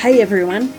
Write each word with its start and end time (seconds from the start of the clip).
Hey 0.00 0.22
everyone, 0.22 0.72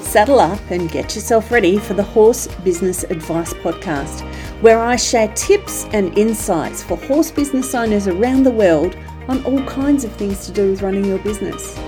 saddle 0.00 0.40
up 0.40 0.58
and 0.70 0.90
get 0.90 1.14
yourself 1.14 1.50
ready 1.50 1.78
for 1.78 1.92
the 1.92 2.02
Horse 2.02 2.46
Business 2.64 3.04
Advice 3.04 3.52
Podcast, 3.52 4.22
where 4.62 4.80
I 4.80 4.96
share 4.96 5.28
tips 5.34 5.84
and 5.92 6.16
insights 6.16 6.82
for 6.82 6.96
horse 6.96 7.30
business 7.30 7.74
owners 7.74 8.08
around 8.08 8.44
the 8.44 8.50
world 8.50 8.96
on 9.28 9.44
all 9.44 9.62
kinds 9.64 10.04
of 10.04 10.12
things 10.14 10.46
to 10.46 10.52
do 10.52 10.70
with 10.70 10.80
running 10.80 11.04
your 11.04 11.18
business. 11.18 11.78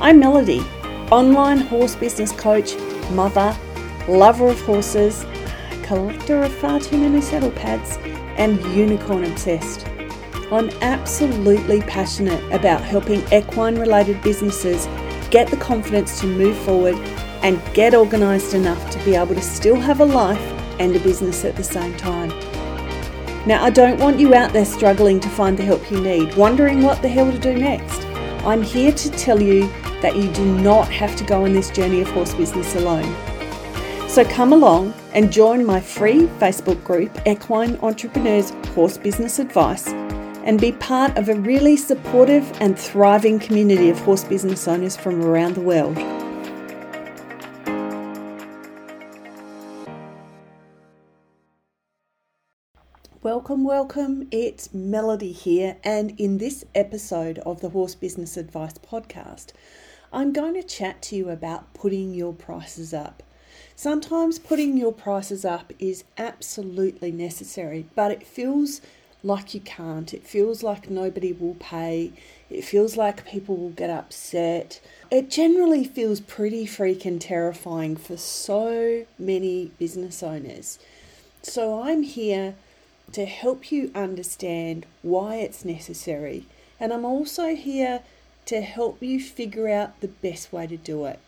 I'm 0.00 0.18
Melody, 0.18 0.60
online 1.10 1.58
horse 1.58 1.94
business 1.94 2.32
coach, 2.32 2.74
mother, 3.10 3.54
lover 4.08 4.48
of 4.48 4.58
horses, 4.62 5.26
collector 5.82 6.42
of 6.42 6.54
far 6.54 6.80
too 6.80 6.96
many 6.96 7.20
saddle 7.20 7.50
pads, 7.50 7.98
and 8.38 8.58
unicorn 8.74 9.24
obsessed. 9.24 9.86
I'm 10.50 10.70
absolutely 10.80 11.82
passionate 11.82 12.42
about 12.50 12.80
helping 12.80 13.22
equine 13.30 13.78
related 13.78 14.22
businesses 14.22 14.88
get 15.30 15.48
the 15.48 15.56
confidence 15.56 16.20
to 16.20 16.26
move 16.26 16.56
forward 16.58 16.96
and 17.42 17.60
get 17.74 17.94
organised 17.94 18.54
enough 18.54 18.90
to 18.90 19.04
be 19.04 19.14
able 19.14 19.34
to 19.34 19.42
still 19.42 19.76
have 19.76 20.00
a 20.00 20.04
life 20.04 20.40
and 20.80 20.94
a 20.94 21.00
business 21.00 21.44
at 21.44 21.56
the 21.56 21.64
same 21.64 21.96
time. 21.96 22.30
Now, 23.46 23.64
I 23.64 23.70
don't 23.70 23.98
want 24.00 24.18
you 24.18 24.34
out 24.34 24.52
there 24.52 24.64
struggling 24.64 25.20
to 25.20 25.28
find 25.28 25.56
the 25.56 25.62
help 25.62 25.90
you 25.90 26.00
need, 26.00 26.34
wondering 26.36 26.82
what 26.82 27.00
the 27.02 27.08
hell 27.08 27.30
to 27.30 27.38
do 27.38 27.54
next. 27.54 28.04
I'm 28.44 28.62
here 28.62 28.92
to 28.92 29.10
tell 29.10 29.40
you 29.40 29.68
that 30.02 30.16
you 30.16 30.30
do 30.32 30.44
not 30.44 30.88
have 30.88 31.16
to 31.16 31.24
go 31.24 31.44
on 31.44 31.52
this 31.52 31.70
journey 31.70 32.00
of 32.00 32.08
horse 32.10 32.34
business 32.34 32.74
alone. 32.74 33.14
So 34.08 34.24
come 34.24 34.52
along 34.52 34.94
and 35.12 35.32
join 35.32 35.64
my 35.64 35.80
free 35.80 36.26
Facebook 36.38 36.82
group, 36.84 37.16
Equine 37.26 37.76
Entrepreneurs 37.82 38.50
Horse 38.74 38.98
Business 38.98 39.38
Advice 39.38 39.92
and 40.48 40.58
be 40.58 40.72
part 40.72 41.14
of 41.18 41.28
a 41.28 41.34
really 41.34 41.76
supportive 41.76 42.50
and 42.58 42.78
thriving 42.78 43.38
community 43.38 43.90
of 43.90 43.98
horse 43.98 44.24
business 44.24 44.66
owners 44.66 44.96
from 44.96 45.22
around 45.22 45.54
the 45.54 45.60
world. 45.60 45.94
Welcome, 53.22 53.62
welcome. 53.62 54.26
It's 54.30 54.72
Melody 54.72 55.32
here, 55.32 55.76
and 55.84 56.18
in 56.18 56.38
this 56.38 56.64
episode 56.74 57.40
of 57.40 57.60
the 57.60 57.68
Horse 57.68 57.94
Business 57.94 58.38
Advice 58.38 58.78
podcast, 58.78 59.48
I'm 60.14 60.32
going 60.32 60.54
to 60.54 60.62
chat 60.62 61.02
to 61.02 61.16
you 61.16 61.28
about 61.28 61.74
putting 61.74 62.14
your 62.14 62.32
prices 62.32 62.94
up. 62.94 63.22
Sometimes 63.76 64.38
putting 64.38 64.78
your 64.78 64.94
prices 64.94 65.44
up 65.44 65.74
is 65.78 66.04
absolutely 66.16 67.12
necessary, 67.12 67.86
but 67.94 68.10
it 68.10 68.26
feels 68.26 68.80
like 69.22 69.54
you 69.54 69.60
can't. 69.60 70.14
It 70.14 70.26
feels 70.26 70.62
like 70.62 70.88
nobody 70.88 71.32
will 71.32 71.56
pay. 71.56 72.12
It 72.50 72.64
feels 72.64 72.96
like 72.96 73.26
people 73.26 73.56
will 73.56 73.70
get 73.70 73.90
upset. 73.90 74.80
It 75.10 75.30
generally 75.30 75.84
feels 75.84 76.20
pretty 76.20 76.66
freaking 76.66 77.18
terrifying 77.20 77.96
for 77.96 78.16
so 78.16 79.06
many 79.18 79.72
business 79.78 80.22
owners. 80.22 80.78
So 81.42 81.82
I'm 81.82 82.02
here 82.02 82.54
to 83.12 83.26
help 83.26 83.72
you 83.72 83.90
understand 83.94 84.86
why 85.02 85.36
it's 85.36 85.64
necessary. 85.64 86.46
And 86.78 86.92
I'm 86.92 87.04
also 87.04 87.54
here 87.54 88.02
to 88.46 88.60
help 88.60 89.02
you 89.02 89.20
figure 89.20 89.68
out 89.68 90.00
the 90.00 90.08
best 90.08 90.52
way 90.52 90.66
to 90.66 90.76
do 90.76 91.04
it. 91.06 91.18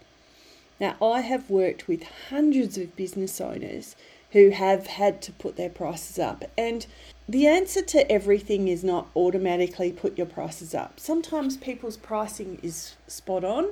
Now, 0.79 0.97
I 1.03 1.21
have 1.21 1.51
worked 1.51 1.89
with 1.89 2.03
hundreds 2.31 2.79
of 2.79 2.97
business 2.97 3.41
owners 3.41 3.95
who 4.33 4.50
have 4.50 4.86
had 4.86 5.20
to 5.23 5.33
put 5.33 5.56
their 5.56 5.70
prices 5.70 6.19
up. 6.19 6.45
And 6.56 6.86
the 7.28 7.47
answer 7.47 7.83
to 7.83 8.11
everything 8.11 8.69
is 8.69 8.84
not 8.84 9.09
automatically 9.14 9.92
put 9.92 10.17
your 10.17 10.27
prices 10.27 10.75
up. 10.75 10.98
Sometimes 10.98 11.56
people's 11.56 11.97
pricing 11.97 12.59
is 12.62 12.97
spot 13.06 13.45
on, 13.45 13.70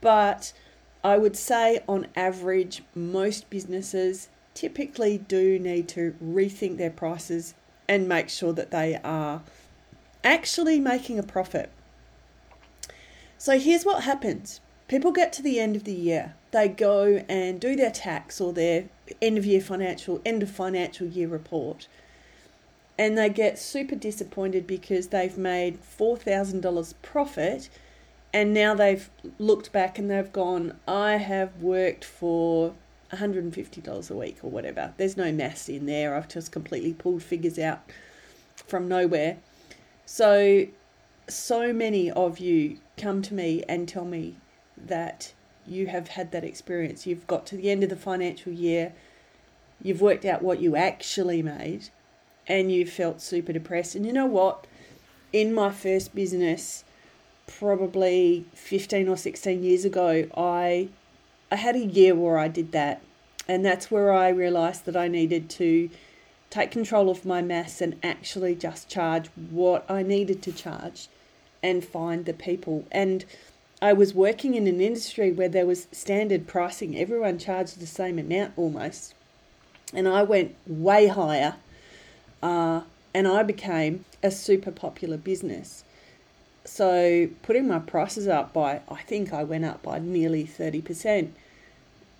but 0.00 0.52
I 1.04 1.18
would 1.18 1.36
say 1.36 1.80
on 1.88 2.06
average, 2.16 2.82
most 2.94 3.50
businesses 3.50 4.28
typically 4.54 5.18
do 5.18 5.58
need 5.58 5.88
to 5.88 6.14
rethink 6.22 6.76
their 6.76 6.90
prices 6.90 7.54
and 7.88 8.08
make 8.08 8.28
sure 8.28 8.52
that 8.52 8.70
they 8.70 8.98
are 9.02 9.42
actually 10.24 10.78
making 10.78 11.18
a 11.18 11.22
profit. 11.22 11.70
So 13.38 13.58
here's 13.58 13.84
what 13.84 14.04
happens 14.04 14.60
people 14.86 15.10
get 15.10 15.32
to 15.32 15.42
the 15.42 15.58
end 15.58 15.74
of 15.74 15.84
the 15.84 15.94
year, 15.94 16.34
they 16.50 16.68
go 16.68 17.24
and 17.28 17.58
do 17.58 17.74
their 17.74 17.90
tax 17.90 18.40
or 18.40 18.52
their 18.52 18.84
end 19.20 19.38
of 19.38 19.44
year 19.44 19.60
financial, 19.60 20.20
end 20.24 20.42
of 20.42 20.50
financial 20.50 21.06
year 21.06 21.28
report 21.28 21.88
and 22.98 23.16
they 23.16 23.28
get 23.28 23.58
super 23.58 23.96
disappointed 23.96 24.66
because 24.66 25.08
they've 25.08 25.38
made 25.38 25.78
$4,000 25.82 26.94
profit 27.02 27.68
and 28.32 28.54
now 28.54 28.74
they've 28.74 29.10
looked 29.38 29.72
back 29.72 29.98
and 29.98 30.10
they've 30.10 30.32
gone, 30.32 30.78
I 30.86 31.16
have 31.16 31.56
worked 31.60 32.04
for 32.04 32.74
$150 33.12 34.10
a 34.10 34.14
week 34.14 34.38
or 34.42 34.50
whatever. 34.50 34.94
There's 34.96 35.16
no 35.16 35.32
maths 35.32 35.68
in 35.68 35.86
there. 35.86 36.14
I've 36.14 36.28
just 36.28 36.50
completely 36.50 36.94
pulled 36.94 37.22
figures 37.22 37.58
out 37.58 37.80
from 38.56 38.88
nowhere. 38.88 39.38
So, 40.06 40.66
so 41.28 41.72
many 41.72 42.10
of 42.10 42.38
you 42.38 42.78
come 42.96 43.20
to 43.22 43.34
me 43.34 43.64
and 43.68 43.88
tell 43.88 44.04
me 44.04 44.36
that 44.76 45.34
you 45.72 45.86
have 45.88 46.08
had 46.08 46.32
that 46.32 46.44
experience. 46.44 47.06
You've 47.06 47.26
got 47.26 47.46
to 47.46 47.56
the 47.56 47.70
end 47.70 47.82
of 47.82 47.90
the 47.90 47.96
financial 47.96 48.52
year, 48.52 48.92
you've 49.82 50.00
worked 50.00 50.24
out 50.24 50.42
what 50.42 50.60
you 50.60 50.76
actually 50.76 51.42
made, 51.42 51.88
and 52.46 52.70
you 52.70 52.86
felt 52.86 53.20
super 53.20 53.52
depressed. 53.52 53.94
And 53.94 54.06
you 54.06 54.12
know 54.12 54.26
what? 54.26 54.66
In 55.32 55.54
my 55.54 55.70
first 55.70 56.14
business, 56.14 56.84
probably 57.46 58.44
15 58.54 59.08
or 59.08 59.16
16 59.16 59.62
years 59.62 59.84
ago, 59.84 60.28
I 60.36 60.88
I 61.50 61.56
had 61.56 61.76
a 61.76 61.84
year 61.84 62.14
where 62.14 62.38
I 62.38 62.48
did 62.48 62.72
that. 62.72 63.02
And 63.46 63.62
that's 63.62 63.90
where 63.90 64.10
I 64.10 64.30
realized 64.30 64.86
that 64.86 64.96
I 64.96 65.08
needed 65.08 65.50
to 65.50 65.90
take 66.48 66.70
control 66.70 67.10
of 67.10 67.26
my 67.26 67.42
mass 67.42 67.82
and 67.82 67.98
actually 68.02 68.54
just 68.54 68.88
charge 68.88 69.28
what 69.50 69.84
I 69.90 70.02
needed 70.02 70.42
to 70.42 70.52
charge 70.52 71.08
and 71.62 71.84
find 71.84 72.24
the 72.24 72.32
people. 72.32 72.86
And 72.90 73.24
I 73.82 73.92
was 73.92 74.14
working 74.14 74.54
in 74.54 74.68
an 74.68 74.80
industry 74.80 75.32
where 75.32 75.48
there 75.48 75.66
was 75.66 75.88
standard 75.90 76.46
pricing. 76.46 76.96
Everyone 76.96 77.36
charged 77.36 77.80
the 77.80 77.86
same 77.86 78.16
amount 78.16 78.52
almost. 78.56 79.12
And 79.92 80.06
I 80.06 80.22
went 80.22 80.54
way 80.68 81.08
higher 81.08 81.56
uh, 82.40 82.82
and 83.12 83.26
I 83.26 83.42
became 83.42 84.04
a 84.22 84.30
super 84.30 84.70
popular 84.70 85.16
business. 85.16 85.82
So 86.64 87.28
putting 87.42 87.66
my 87.66 87.80
prices 87.80 88.28
up 88.28 88.52
by, 88.52 88.82
I 88.88 89.02
think 89.02 89.32
I 89.32 89.42
went 89.42 89.64
up 89.64 89.82
by 89.82 89.98
nearly 89.98 90.44
30%, 90.44 91.30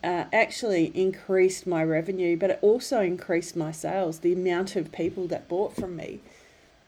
uh, 0.02 0.24
actually 0.32 0.86
increased 1.00 1.64
my 1.64 1.84
revenue, 1.84 2.36
but 2.36 2.50
it 2.50 2.58
also 2.60 3.00
increased 3.00 3.54
my 3.54 3.70
sales, 3.70 4.18
the 4.18 4.32
amount 4.32 4.74
of 4.74 4.90
people 4.90 5.28
that 5.28 5.48
bought 5.48 5.76
from 5.76 5.94
me. 5.94 6.18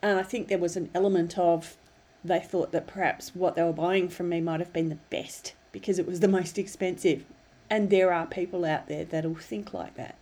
And 0.03 0.19
I 0.19 0.25
think 0.25 0.49
there 0.49 0.59
was 0.59 0.77
an 0.77 0.91
element 0.95 1.39
of 1.39 1.77
they 2.25 2.41
thought 2.41 2.73
that 2.73 2.87
perhaps 2.87 3.35
what 3.35 3.55
they 3.55 3.63
were 3.63 3.73
buying 3.73 4.09
from 4.09 4.31
me 4.31 4.41
might 4.41 4.61
have 4.61 4.73
been 4.73 4.89
the 4.89 4.99
best 5.11 5.53
because 5.73 5.99
it 5.99 6.07
was 6.07 6.21
the 6.21 6.29
most 6.39 6.59
expensive. 6.59 7.25
And 7.71 7.91
there 7.91 8.13
are 8.13 8.27
people 8.27 8.65
out 8.65 8.89
there 8.89 9.05
that'll 9.05 9.35
think 9.35 9.75
like 9.75 9.95
that. 9.95 10.17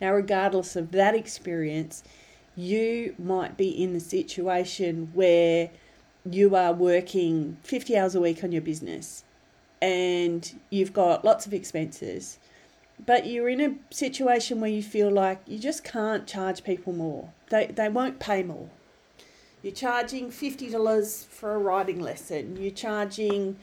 Now, 0.00 0.12
regardless 0.12 0.74
of 0.74 0.90
that 0.92 1.14
experience, 1.14 2.02
you 2.56 3.14
might 3.18 3.56
be 3.56 3.68
in 3.68 3.92
the 3.92 4.00
situation 4.00 5.10
where 5.14 5.70
you 6.28 6.54
are 6.54 6.72
working 6.72 7.56
50 7.62 7.96
hours 7.96 8.14
a 8.14 8.20
week 8.20 8.44
on 8.44 8.52
your 8.52 8.62
business 8.62 9.24
and 9.80 10.60
you've 10.70 10.92
got 10.92 11.24
lots 11.24 11.46
of 11.46 11.52
expenses, 11.52 12.38
but 13.04 13.26
you're 13.26 13.48
in 13.48 13.60
a 13.60 13.94
situation 13.94 14.60
where 14.60 14.70
you 14.70 14.82
feel 14.82 15.10
like 15.10 15.40
you 15.46 15.58
just 15.58 15.82
can't 15.82 16.26
charge 16.26 16.62
people 16.62 16.92
more. 16.92 17.30
They, 17.50 17.66
they 17.66 17.88
won't 17.88 18.20
pay 18.20 18.42
more. 18.42 18.68
You're 19.62 19.72
charging 19.72 20.30
$50 20.30 21.24
for 21.26 21.54
a 21.54 21.58
riding 21.58 22.00
lesson. 22.00 22.56
You're 22.56 22.72
charging, 22.72 23.58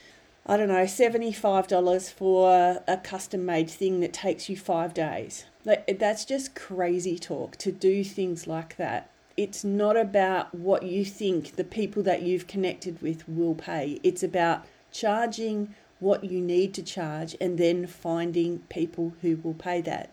I 0.45 0.55
don't 0.55 0.69
know, 0.69 0.85
$75 0.85 2.13
for 2.13 2.81
a 2.87 2.97
custom 2.97 3.45
made 3.45 3.69
thing 3.69 3.99
that 3.99 4.13
takes 4.13 4.47
you 4.47 4.55
five 4.55 4.93
days. 4.93 5.43
That's 5.65 6.23
just 6.23 6.55
crazy 6.55 7.19
talk 7.19 7.57
to 7.57 7.73
do 7.73 8.05
things 8.05 8.47
like 8.47 8.77
that. 8.77 9.09
It's 9.35 9.65
not 9.65 9.97
about 9.97 10.55
what 10.55 10.83
you 10.83 11.03
think 11.03 11.57
the 11.57 11.65
people 11.65 12.01
that 12.03 12.21
you've 12.21 12.47
connected 12.47 13.01
with 13.01 13.27
will 13.27 13.55
pay. 13.55 13.99
It's 14.01 14.23
about 14.23 14.65
charging 14.91 15.75
what 15.99 16.23
you 16.23 16.39
need 16.39 16.73
to 16.75 16.81
charge 16.81 17.35
and 17.41 17.57
then 17.57 17.87
finding 17.87 18.59
people 18.69 19.13
who 19.21 19.35
will 19.43 19.53
pay 19.53 19.81
that. 19.81 20.11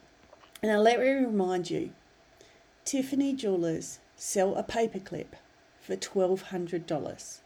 Now, 0.65 0.79
let 0.81 0.99
me 0.99 1.09
remind 1.09 1.71
you 1.71 1.91
Tiffany 2.85 3.35
Jewelers 3.35 4.01
sell 4.17 4.57
a 4.57 4.65
paperclip 4.65 5.27
for 5.87 5.95
$1,200. 5.97 7.39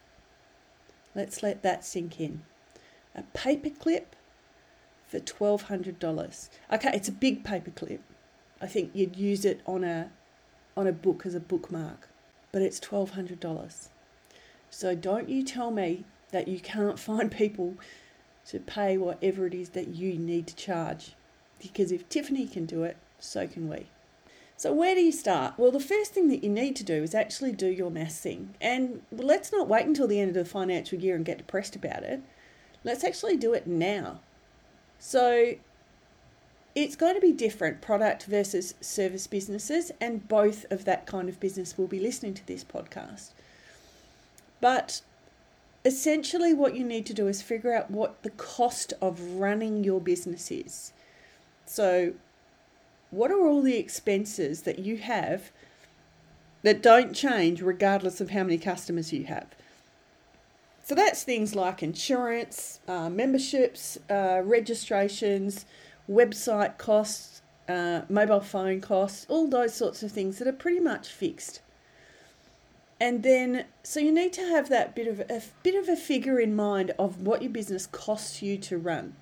Let's 1.15 1.43
let 1.43 1.63
that 1.63 1.85
sink 1.85 2.19
in. 2.19 2.43
A 3.15 3.23
paperclip 3.37 4.05
for 5.07 5.21
$1,200. 5.21 6.49
Okay, 6.73 6.91
it's 6.95 7.09
a 7.09 7.13
big 7.13 7.45
paperclip. 7.45 7.99
I 8.63 8.67
think 8.67 8.93
you'd 8.95 9.17
use 9.17 9.45
it 9.45 9.61
on 9.67 9.85
a 9.85 10.11
on 10.77 10.87
a 10.87 10.93
book 10.93 11.27
as 11.27 11.35
a 11.35 11.41
bookmark, 11.41 12.09
but 12.53 12.63
it's 12.63 12.81
$1,200. 12.81 13.89
So 14.71 14.95
don't 14.95 15.29
you 15.29 15.43
tell 15.43 15.71
me 15.71 16.05
that 16.31 16.49
you 16.49 16.61
can't 16.61 16.99
find 17.09 17.31
people 17.31 17.75
to 18.47 18.59
pay 18.59 18.97
whatever 18.97 19.47
it 19.47 19.53
is 19.53 19.71
that 19.71 19.89
you 19.89 20.17
need 20.17 20.47
to 20.47 20.57
charge. 20.57 21.13
Because 21.61 21.93
if 21.93 22.09
Tiffany 22.09 22.47
can 22.47 22.65
do 22.65 22.85
it, 22.85 22.97
so 23.19 23.47
can 23.47 23.69
we. 23.69 23.89
So, 24.61 24.75
where 24.75 24.95
do 24.95 25.01
you 25.01 25.11
start? 25.11 25.55
Well, 25.57 25.71
the 25.71 25.81
first 25.81 26.13
thing 26.13 26.29
that 26.29 26.45
you 26.45 26.51
need 26.51 26.77
to 26.77 26.85
do 26.85 27.03
is 27.03 27.15
actually 27.15 27.53
do 27.53 27.69
your 27.69 27.91
maths 27.91 28.21
thing. 28.21 28.57
And 28.61 29.01
let's 29.11 29.51
not 29.51 29.69
wait 29.69 29.87
until 29.87 30.07
the 30.07 30.21
end 30.21 30.29
of 30.29 30.35
the 30.35 30.45
financial 30.45 30.99
year 30.99 31.17
and 31.17 31.25
get 31.25 31.39
depressed 31.39 31.77
about 31.77 32.03
it. 32.03 32.21
Let's 32.85 33.03
actually 33.03 33.39
do 33.39 33.55
it 33.55 33.67
now. 33.67 34.21
So, 34.99 35.55
it's 36.75 36.95
going 36.95 37.15
to 37.15 37.23
be 37.23 37.33
different 37.33 37.81
product 37.81 38.25
versus 38.25 38.75
service 38.83 39.27
businesses, 39.27 39.93
and 39.99 40.29
both 40.29 40.71
of 40.71 40.85
that 40.85 41.07
kind 41.07 41.31
of 41.31 41.41
business 41.41 41.79
will 41.79 41.87
be 41.87 41.99
listening 41.99 42.35
to 42.35 42.47
this 42.47 42.63
podcast. 42.63 43.31
But 44.61 45.01
essentially, 45.87 46.53
what 46.53 46.77
you 46.77 46.85
need 46.85 47.07
to 47.07 47.15
do 47.15 47.29
is 47.29 47.41
figure 47.41 47.73
out 47.73 47.91
what 47.91 48.23
the 48.25 48.31
cost 48.31 48.93
of 49.01 49.23
running 49.23 49.85
your 49.85 50.03
business 50.03 50.51
is. 50.51 50.93
So, 51.65 52.13
what 53.11 53.31
are 53.31 53.47
all 53.47 53.63
the 53.63 53.77
expenses 53.77 54.63
that 54.63 54.79
you 54.79 54.99
have 54.99 55.51
that 56.63 56.83
don't 56.83 57.15
change 57.15 57.63
regardless 57.63 58.21
of 58.21 58.31
how 58.31 58.45
many 58.45 58.59
customers 58.59 59.13
you 59.13 59.25
have? 59.25 59.47
So, 60.83 60.95
that's 60.95 61.23
things 61.23 61.55
like 61.55 61.83
insurance, 61.83 62.81
uh, 62.89 63.11
memberships, 63.11 63.99
uh, 64.09 64.41
registrations, 64.45 65.65
website 66.11 66.79
costs, 66.79 67.43
uh, 67.69 68.03
mobile 68.09 68.41
phone 68.41 68.81
costs, 68.81 69.27
all 69.29 69.47
those 69.47 69.75
sorts 69.75 70.03
of 70.03 70.11
things 70.11 70.39
that 70.39 70.49
are 70.49 70.53
pretty 70.53 70.81
much 70.81 71.09
fixed 71.09 71.61
and 73.01 73.23
then 73.23 73.65
so 73.83 73.99
you 73.99 74.13
need 74.13 74.33
to 74.35 74.43
have 74.43 74.69
that 74.69 74.95
bit 74.95 75.09
of 75.09 75.21
a 75.21 75.43
bit 75.63 75.75
of 75.75 75.89
a 75.89 75.97
figure 75.97 76.39
in 76.39 76.55
mind 76.55 76.93
of 76.99 77.23
what 77.23 77.43
your 77.43 77.51
business 77.51 77.87
costs 77.87 78.43
you 78.43 78.59
to 78.59 78.77
run 78.77 79.17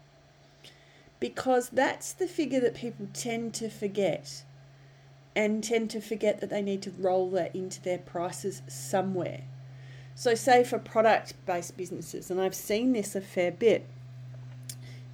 because 1.20 1.68
that's 1.70 2.12
the 2.12 2.26
figure 2.26 2.60
that 2.60 2.74
people 2.74 3.08
tend 3.12 3.54
to 3.54 3.68
forget 3.68 4.44
and 5.34 5.62
tend 5.62 5.90
to 5.90 6.00
forget 6.00 6.40
that 6.40 6.50
they 6.50 6.62
need 6.62 6.82
to 6.82 6.90
roll 6.90 7.30
that 7.30 7.54
into 7.54 7.82
their 7.82 7.98
prices 7.98 8.62
somewhere 8.68 9.42
so 10.14 10.34
say 10.34 10.64
for 10.64 10.78
product 10.78 11.34
based 11.46 11.76
businesses 11.76 12.30
and 12.30 12.40
i've 12.40 12.54
seen 12.54 12.92
this 12.92 13.14
a 13.14 13.20
fair 13.20 13.50
bit 13.50 13.86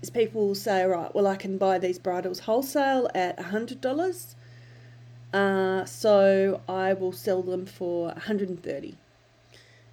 is 0.03 0.11
people 0.11 0.47
will 0.47 0.55
say 0.55 0.85
right 0.85 1.15
well 1.15 1.27
i 1.27 1.37
can 1.37 1.59
buy 1.59 1.79
these 1.79 1.99
bridles 1.99 2.41
wholesale 2.41 3.09
at 3.15 3.39
$100 3.39 4.35
uh, 5.35 5.85
so 5.85 6.61
I 6.69 6.93
will 6.93 7.11
sell 7.11 7.43
them 7.43 7.67
for 7.67 8.07
130 8.07 8.95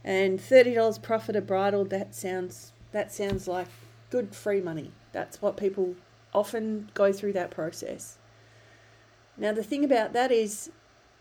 and 0.04 0.40
$30 0.40 1.02
profit 1.02 1.36
a 1.36 1.42
bridle 1.42 1.84
that 1.86 2.14
sounds 2.14 2.74
that 2.92 3.12
sounds 3.12 3.48
like 3.48 3.68
good 4.12 4.36
free 4.36 4.62
money. 4.62 4.92
That's 5.12 5.42
what 5.42 5.58
people 5.58 5.96
often 6.34 6.90
go 6.94 7.12
through 7.12 7.34
that 7.34 7.52
process. 7.52 8.18
Now 9.38 9.54
the 9.54 9.64
thing 9.64 9.84
about 9.84 10.14
that 10.14 10.32
is 10.32 10.72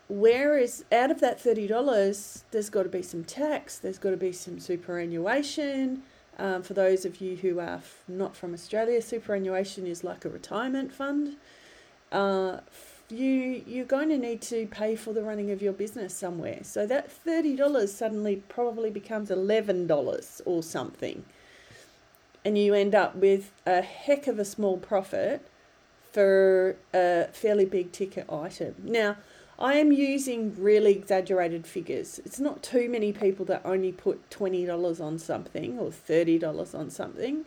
where 0.08 0.58
is 0.58 0.84
out 0.90 1.10
of 1.10 1.20
that 1.20 1.42
$30 1.42 2.42
there's 2.50 2.70
got 2.70 2.82
to 2.82 2.88
be 2.88 3.02
some 3.02 3.25
tax, 3.25 3.78
there's 3.78 3.98
got 3.98 4.10
to 4.10 4.16
be 4.16 4.32
some 4.32 4.58
superannuation. 4.58 6.02
Um, 6.38 6.62
for 6.62 6.75
those 6.75 7.04
of 7.04 7.20
you 7.20 7.37
who 7.37 7.60
are 7.60 7.82
not 8.08 8.34
from 8.34 8.54
Australia, 8.54 9.02
superannuation 9.02 9.87
is 9.87 10.02
like 10.02 10.25
a 10.25 10.31
retirement 10.31 10.92
fund. 10.92 11.37
Uh, 12.10 12.60
you 13.10 13.62
you're 13.66 13.84
going 13.84 14.08
to 14.08 14.19
need 14.19 14.40
to 14.42 14.66
pay 14.66 14.96
for 14.96 15.12
the 15.12 15.22
running 15.22 15.50
of 15.50 15.60
your 15.60 15.72
business 15.72 16.14
somewhere. 16.14 16.60
So 16.62 16.87
that 16.87 17.10
thirty 17.10 17.56
dollars 17.56 17.92
suddenly 17.92 18.37
probably 18.48 18.90
becomes 18.90 19.31
eleven 19.31 19.87
dollars 19.87 20.40
or 20.44 20.62
something, 20.62 21.25
and 22.44 22.56
you 22.56 22.75
end 22.75 22.94
up 22.94 23.14
with 23.16 23.52
a 23.66 23.82
heck 23.82 24.26
of 24.26 24.38
a 24.38 24.44
small 24.44 24.78
profit 24.78 25.46
for 26.12 26.76
a 26.92 27.26
fairly 27.32 27.64
big 27.64 27.92
ticket 27.92 28.31
item. 28.32 28.75
Now, 28.82 29.16
I 29.58 29.75
am 29.75 29.92
using 29.92 30.56
really 30.58 30.92
exaggerated 30.92 31.66
figures. 31.66 32.19
It's 32.25 32.40
not 32.40 32.62
too 32.62 32.88
many 32.88 33.12
people 33.12 33.44
that 33.46 33.60
only 33.64 33.92
put 33.92 34.31
twenty 34.31 34.64
dollars 34.64 35.00
on 35.00 35.19
something 35.19 35.78
or 35.78 35.92
thirty 35.92 36.38
dollars 36.38 36.75
on 36.75 36.90
something, 36.90 37.44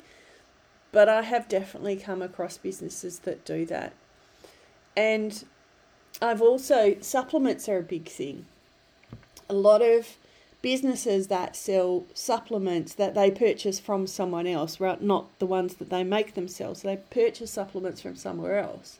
but 0.91 1.09
I 1.09 1.23
have 1.23 1.49
definitely 1.49 1.95
come 1.95 2.21
across 2.21 2.57
businesses 2.57 3.19
that 3.19 3.43
do 3.45 3.65
that. 3.65 3.93
And 4.95 5.43
I've 6.21 6.41
also, 6.41 6.95
supplements 7.01 7.67
are 7.67 7.79
a 7.79 7.83
big 7.83 8.07
thing. 8.07 8.45
A 9.49 9.53
lot 9.53 9.81
of 9.81 10.15
businesses 10.63 11.27
that 11.27 11.55
sell 11.55 12.05
supplements 12.13 12.95
that 12.95 13.13
they 13.13 13.29
purchase 13.29 13.79
from 13.79 14.07
someone 14.07 14.47
else, 14.47 14.79
right? 14.79 14.99
Not 14.99 15.27
the 15.37 15.45
ones 15.45 15.75
that 15.75 15.91
they 15.91 16.03
make 16.03 16.33
themselves. 16.33 16.81
They 16.81 16.97
purchase 16.97 17.51
supplements 17.51 18.01
from 18.01 18.15
somewhere 18.15 18.57
else. 18.57 18.97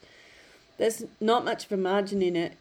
There's 0.77 1.05
not 1.21 1.45
much 1.45 1.65
of 1.65 1.71
a 1.71 1.77
margin 1.77 2.21
in 2.21 2.35
it. 2.35 2.57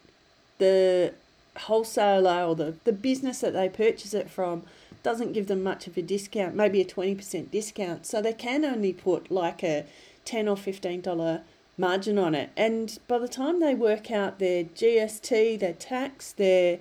The 0.59 1.13
wholesaler 1.57 2.45
or 2.45 2.55
the, 2.55 2.75
the 2.85 2.93
business 2.93 3.41
that 3.41 3.53
they 3.53 3.69
purchase 3.69 4.15
it 4.15 4.31
from 4.31 4.63
doesn't 5.03 5.33
give 5.33 5.49
them 5.49 5.65
much 5.65 5.89
of 5.89 5.97
a 5.97 6.03
discount, 6.03 6.55
maybe 6.55 6.81
a 6.81 6.85
20% 6.85 7.51
discount. 7.51 8.07
So 8.07 8.23
they 8.23 8.33
can 8.33 8.65
only 8.65 8.93
put 8.93 9.33
like 9.33 9.65
a 9.65 9.85
10 10.25 10.47
or 10.47 10.57
$15 10.57 11.41
margin 11.77 12.19
on 12.19 12.37
it. 12.37 12.51
And 12.57 12.97
by 13.09 13.19
the 13.19 13.27
time 13.27 13.59
they 13.59 13.75
work 13.75 14.13
out 14.13 14.39
their 14.39 14.63
GST, 14.63 15.59
their 15.59 15.73
tax, 15.73 16.31
their 16.31 16.79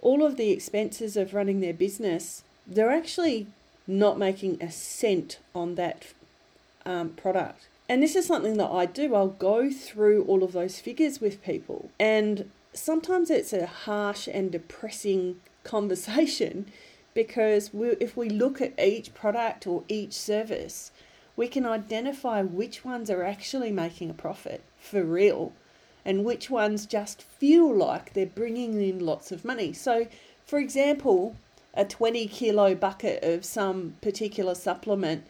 all 0.00 0.24
of 0.24 0.36
the 0.36 0.50
expenses 0.50 1.16
of 1.16 1.34
running 1.34 1.60
their 1.60 1.74
business, 1.74 2.44
they're 2.66 2.90
actually 2.90 3.46
not 3.86 4.18
making 4.18 4.62
a 4.62 4.70
cent 4.70 5.38
on 5.54 5.74
that 5.76 6.06
um, 6.84 7.10
product. 7.10 7.68
And 7.88 8.02
this 8.02 8.14
is 8.14 8.26
something 8.26 8.58
that 8.58 8.70
I 8.70 8.84
do. 8.86 9.14
I'll 9.14 9.28
go 9.28 9.70
through 9.70 10.24
all 10.24 10.42
of 10.42 10.52
those 10.52 10.78
figures 10.78 11.20
with 11.20 11.42
people. 11.42 11.90
And 11.98 12.50
sometimes 12.74 13.30
it's 13.30 13.52
a 13.52 13.66
harsh 13.66 14.28
and 14.28 14.52
depressing 14.52 15.40
conversation 15.64 16.66
because 17.14 17.74
we, 17.74 17.88
if 18.00 18.16
we 18.16 18.28
look 18.28 18.60
at 18.60 18.78
each 18.78 19.14
product 19.14 19.66
or 19.66 19.82
each 19.88 20.12
service, 20.12 20.92
we 21.36 21.48
can 21.48 21.66
identify 21.66 22.42
which 22.42 22.84
ones 22.84 23.10
are 23.10 23.24
actually 23.24 23.72
making 23.72 24.10
a 24.10 24.14
profit 24.14 24.62
for 24.78 25.02
real 25.02 25.52
and 26.08 26.24
which 26.24 26.48
ones 26.48 26.86
just 26.86 27.20
feel 27.22 27.72
like 27.72 28.14
they're 28.14 28.24
bringing 28.24 28.80
in 28.82 28.98
lots 28.98 29.30
of 29.30 29.44
money. 29.44 29.74
So, 29.74 30.06
for 30.46 30.58
example, 30.58 31.36
a 31.74 31.84
20 31.84 32.26
kilo 32.28 32.74
bucket 32.74 33.22
of 33.22 33.44
some 33.44 33.96
particular 34.00 34.54
supplement 34.54 35.26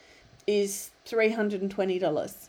is 0.47 0.91
$320. 1.07 2.49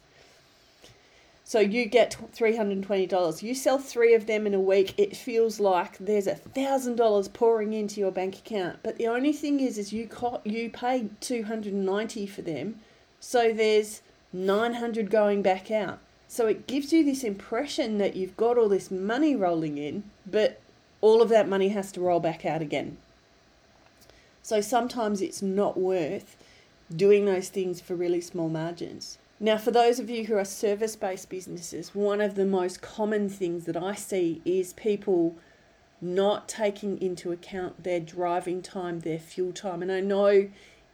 So 1.44 1.60
you 1.60 1.86
get 1.88 2.16
$320. 2.36 3.42
You 3.42 3.56
sell 3.56 3.80
three 3.80 4.14
of 4.14 4.28
them 4.28 4.46
in 4.46 4.54
a 4.54 4.60
week, 4.60 4.94
it 5.00 5.18
feels 5.18 5.60
like 5.60 5.98
there's 5.98 6.28
a 6.28 6.36
$1,000 6.36 7.34
pouring 7.34 7.74
into 7.74 8.00
your 8.00 8.12
bank 8.12 8.38
account. 8.38 8.78
But 8.84 8.98
the 8.98 9.08
only 9.08 9.34
thing 9.34 9.60
is, 9.60 9.80
is 9.80 9.92
you, 9.92 10.08
co- 10.08 10.42
you 10.46 10.70
paid 10.70 11.20
290 11.20 12.28
for 12.28 12.44
them 12.44 12.80
so 13.20 13.52
there's 13.54 14.02
900 14.32 15.10
going 15.10 15.42
back 15.42 15.72
out. 15.72 16.00
So 16.32 16.46
it 16.46 16.68
gives 16.68 16.94
you 16.94 17.04
this 17.04 17.24
impression 17.24 17.98
that 17.98 18.16
you've 18.16 18.38
got 18.38 18.56
all 18.56 18.70
this 18.70 18.92
money 18.92 19.36
rolling 19.36 19.80
in, 19.80 20.04
but 20.28 20.62
all 21.02 21.24
of 21.24 21.30
that 21.30 21.50
money 21.50 21.70
has 21.70 21.92
to 21.94 22.02
roll 22.02 22.20
back 22.20 22.46
out 22.46 22.62
again. 22.62 22.98
So 24.44 24.62
sometimes 24.62 25.24
it's 25.24 25.42
not 25.42 25.76
worth 25.76 26.38
doing 26.96 27.26
those 27.26 27.50
things 27.50 27.82
for 27.82 27.96
really 27.96 28.22
small 28.22 28.48
margins. 28.48 29.18
Now, 29.40 29.58
for 29.58 29.72
those 29.72 30.00
of 30.00 30.08
you 30.08 30.26
who 30.26 30.38
are 30.38 30.46
service 30.46 30.96
based 30.96 31.30
businesses, 31.30 31.96
one 31.96 32.22
of 32.22 32.36
the 32.36 32.46
most 32.46 32.80
common 32.80 33.28
things 33.28 33.66
that 33.66 33.76
I 33.76 33.96
see 33.96 34.40
is 34.46 34.74
people 34.74 35.36
not 36.00 36.48
taking 36.48 37.02
into 37.02 37.32
account 37.32 37.84
their 37.84 38.00
driving 38.00 38.62
time, 38.62 39.00
their 39.00 39.20
fuel 39.20 39.52
time. 39.52 39.82
And 39.82 39.92
I 39.92 40.00
know 40.00 40.48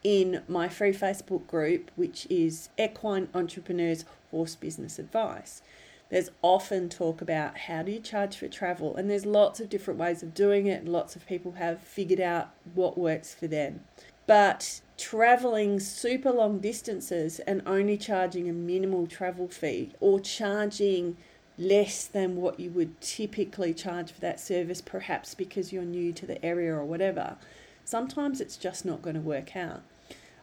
in 0.05 0.43
my 0.47 0.69
free 0.69 0.93
Facebook 0.93 1.47
group, 1.47 1.89
which 1.95 2.27
is 2.29 2.69
Equine 2.77 3.27
Entrepreneurs 3.33 4.05
Horse 4.29 4.53
Business 4.53 4.99
Advice. 4.99 5.63
There's 6.09 6.29
often 6.43 6.89
talk 6.89 7.21
about 7.21 7.57
how 7.57 7.81
do 7.81 7.91
you 7.91 7.99
charge 7.99 8.37
for 8.37 8.47
travel, 8.47 8.95
and 8.95 9.09
there's 9.09 9.25
lots 9.25 9.59
of 9.59 9.67
different 9.67 9.99
ways 9.99 10.21
of 10.21 10.35
doing 10.35 10.67
it, 10.67 10.81
and 10.81 10.89
lots 10.89 11.15
of 11.15 11.25
people 11.25 11.53
have 11.53 11.81
figured 11.81 12.19
out 12.19 12.51
what 12.75 12.99
works 12.99 13.33
for 13.33 13.47
them. 13.47 13.79
But 14.27 14.81
traveling 14.95 15.79
super 15.79 16.31
long 16.31 16.59
distances 16.59 17.39
and 17.39 17.63
only 17.65 17.97
charging 17.97 18.47
a 18.47 18.53
minimal 18.53 19.07
travel 19.07 19.47
fee 19.47 19.93
or 19.99 20.19
charging 20.19 21.17
less 21.57 22.05
than 22.05 22.35
what 22.35 22.59
you 22.59 22.69
would 22.69 23.01
typically 23.01 23.73
charge 23.73 24.11
for 24.11 24.21
that 24.21 24.39
service, 24.39 24.81
perhaps 24.81 25.33
because 25.33 25.73
you're 25.73 25.81
new 25.81 26.13
to 26.13 26.27
the 26.27 26.45
area 26.45 26.75
or 26.75 26.85
whatever, 26.85 27.37
sometimes 27.83 28.39
it's 28.39 28.55
just 28.55 28.85
not 28.85 29.01
going 29.01 29.15
to 29.15 29.19
work 29.19 29.55
out. 29.55 29.81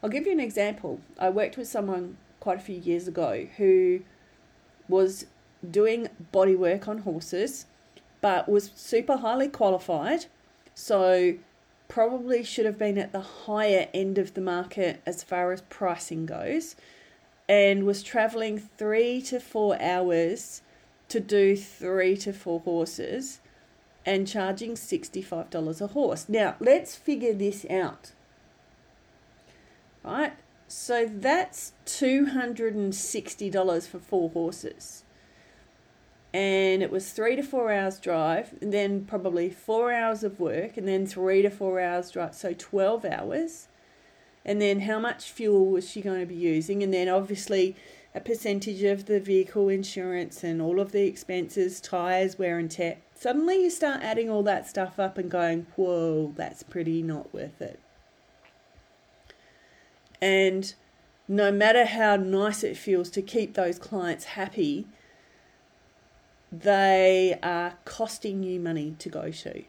I'll 0.02 0.10
give 0.10 0.26
you 0.26 0.32
an 0.32 0.40
example. 0.40 1.00
I 1.18 1.30
worked 1.30 1.56
with 1.56 1.68
someone 1.68 2.16
quite 2.40 2.58
a 2.58 2.62
few 2.62 2.76
years 2.76 3.06
ago 3.06 3.46
who 3.56 4.00
was 4.88 5.26
doing 5.68 6.08
body 6.32 6.56
work 6.56 6.88
on 6.88 6.98
horses, 6.98 7.66
but 8.20 8.48
was 8.48 8.70
super 8.74 9.18
highly 9.18 9.48
qualified. 9.48 10.26
So, 10.74 11.34
probably 11.88 12.42
should 12.42 12.64
have 12.64 12.78
been 12.78 12.96
at 12.98 13.12
the 13.12 13.20
higher 13.20 13.88
end 13.92 14.16
of 14.18 14.34
the 14.34 14.40
market 14.40 15.02
as 15.04 15.22
far 15.22 15.52
as 15.52 15.60
pricing 15.62 16.26
goes. 16.26 16.74
and 17.48 17.84
was 17.84 18.02
traveling 18.02 18.58
three 18.58 19.20
to 19.20 19.38
four 19.38 19.80
hours 19.82 20.62
to 21.08 21.20
do 21.20 21.56
three 21.56 22.16
to 22.16 22.32
four 22.32 22.60
horses 22.60 23.40
and 24.06 24.26
charging 24.26 24.72
$65 24.74 25.80
a 25.80 25.86
horse. 25.88 26.28
Now, 26.28 26.56
let's 26.60 26.96
figure 26.96 27.34
this 27.34 27.66
out. 27.68 28.12
Right? 30.04 30.34
So 30.68 31.06
that's 31.06 31.72
$260 31.86 33.86
for 33.86 33.98
four 33.98 34.30
horses. 34.30 35.04
And 36.34 36.82
it 36.82 36.90
was 36.90 37.12
three 37.12 37.36
to 37.36 37.42
four 37.42 37.70
hours 37.70 38.00
drive, 38.00 38.54
and 38.62 38.72
then 38.72 39.04
probably 39.04 39.50
four 39.50 39.92
hours 39.92 40.24
of 40.24 40.40
work, 40.40 40.78
and 40.78 40.88
then 40.88 41.06
three 41.06 41.42
to 41.42 41.50
four 41.50 41.78
hours 41.78 42.10
drive. 42.10 42.34
So 42.34 42.54
12 42.54 43.04
hours. 43.04 43.68
And 44.44 44.60
then 44.60 44.80
how 44.80 44.98
much 44.98 45.30
fuel 45.30 45.66
was 45.66 45.88
she 45.88 46.00
going 46.00 46.20
to 46.20 46.26
be 46.26 46.34
using? 46.34 46.82
And 46.82 46.92
then 46.92 47.08
obviously 47.08 47.76
a 48.14 48.20
percentage 48.20 48.82
of 48.82 49.06
the 49.06 49.20
vehicle 49.20 49.68
insurance 49.68 50.42
and 50.42 50.60
all 50.60 50.80
of 50.80 50.92
the 50.92 51.06
expenses, 51.06 51.80
tyres, 51.80 52.38
wear 52.38 52.58
and 52.58 52.70
tear. 52.70 52.98
Suddenly 53.14 53.62
you 53.62 53.70
start 53.70 54.02
adding 54.02 54.30
all 54.30 54.42
that 54.44 54.66
stuff 54.66 54.98
up 54.98 55.18
and 55.18 55.30
going, 55.30 55.66
whoa, 55.76 56.32
that's 56.34 56.62
pretty 56.62 57.02
not 57.02 57.32
worth 57.32 57.60
it. 57.60 57.78
And 60.22 60.72
no 61.26 61.50
matter 61.50 61.84
how 61.84 62.14
nice 62.14 62.62
it 62.62 62.76
feels 62.76 63.10
to 63.10 63.20
keep 63.20 63.54
those 63.54 63.76
clients 63.78 64.24
happy, 64.24 64.86
they 66.52 67.38
are 67.42 67.74
costing 67.84 68.44
you 68.44 68.60
money 68.60 68.94
to 69.00 69.08
go 69.08 69.32
to. 69.32 69.64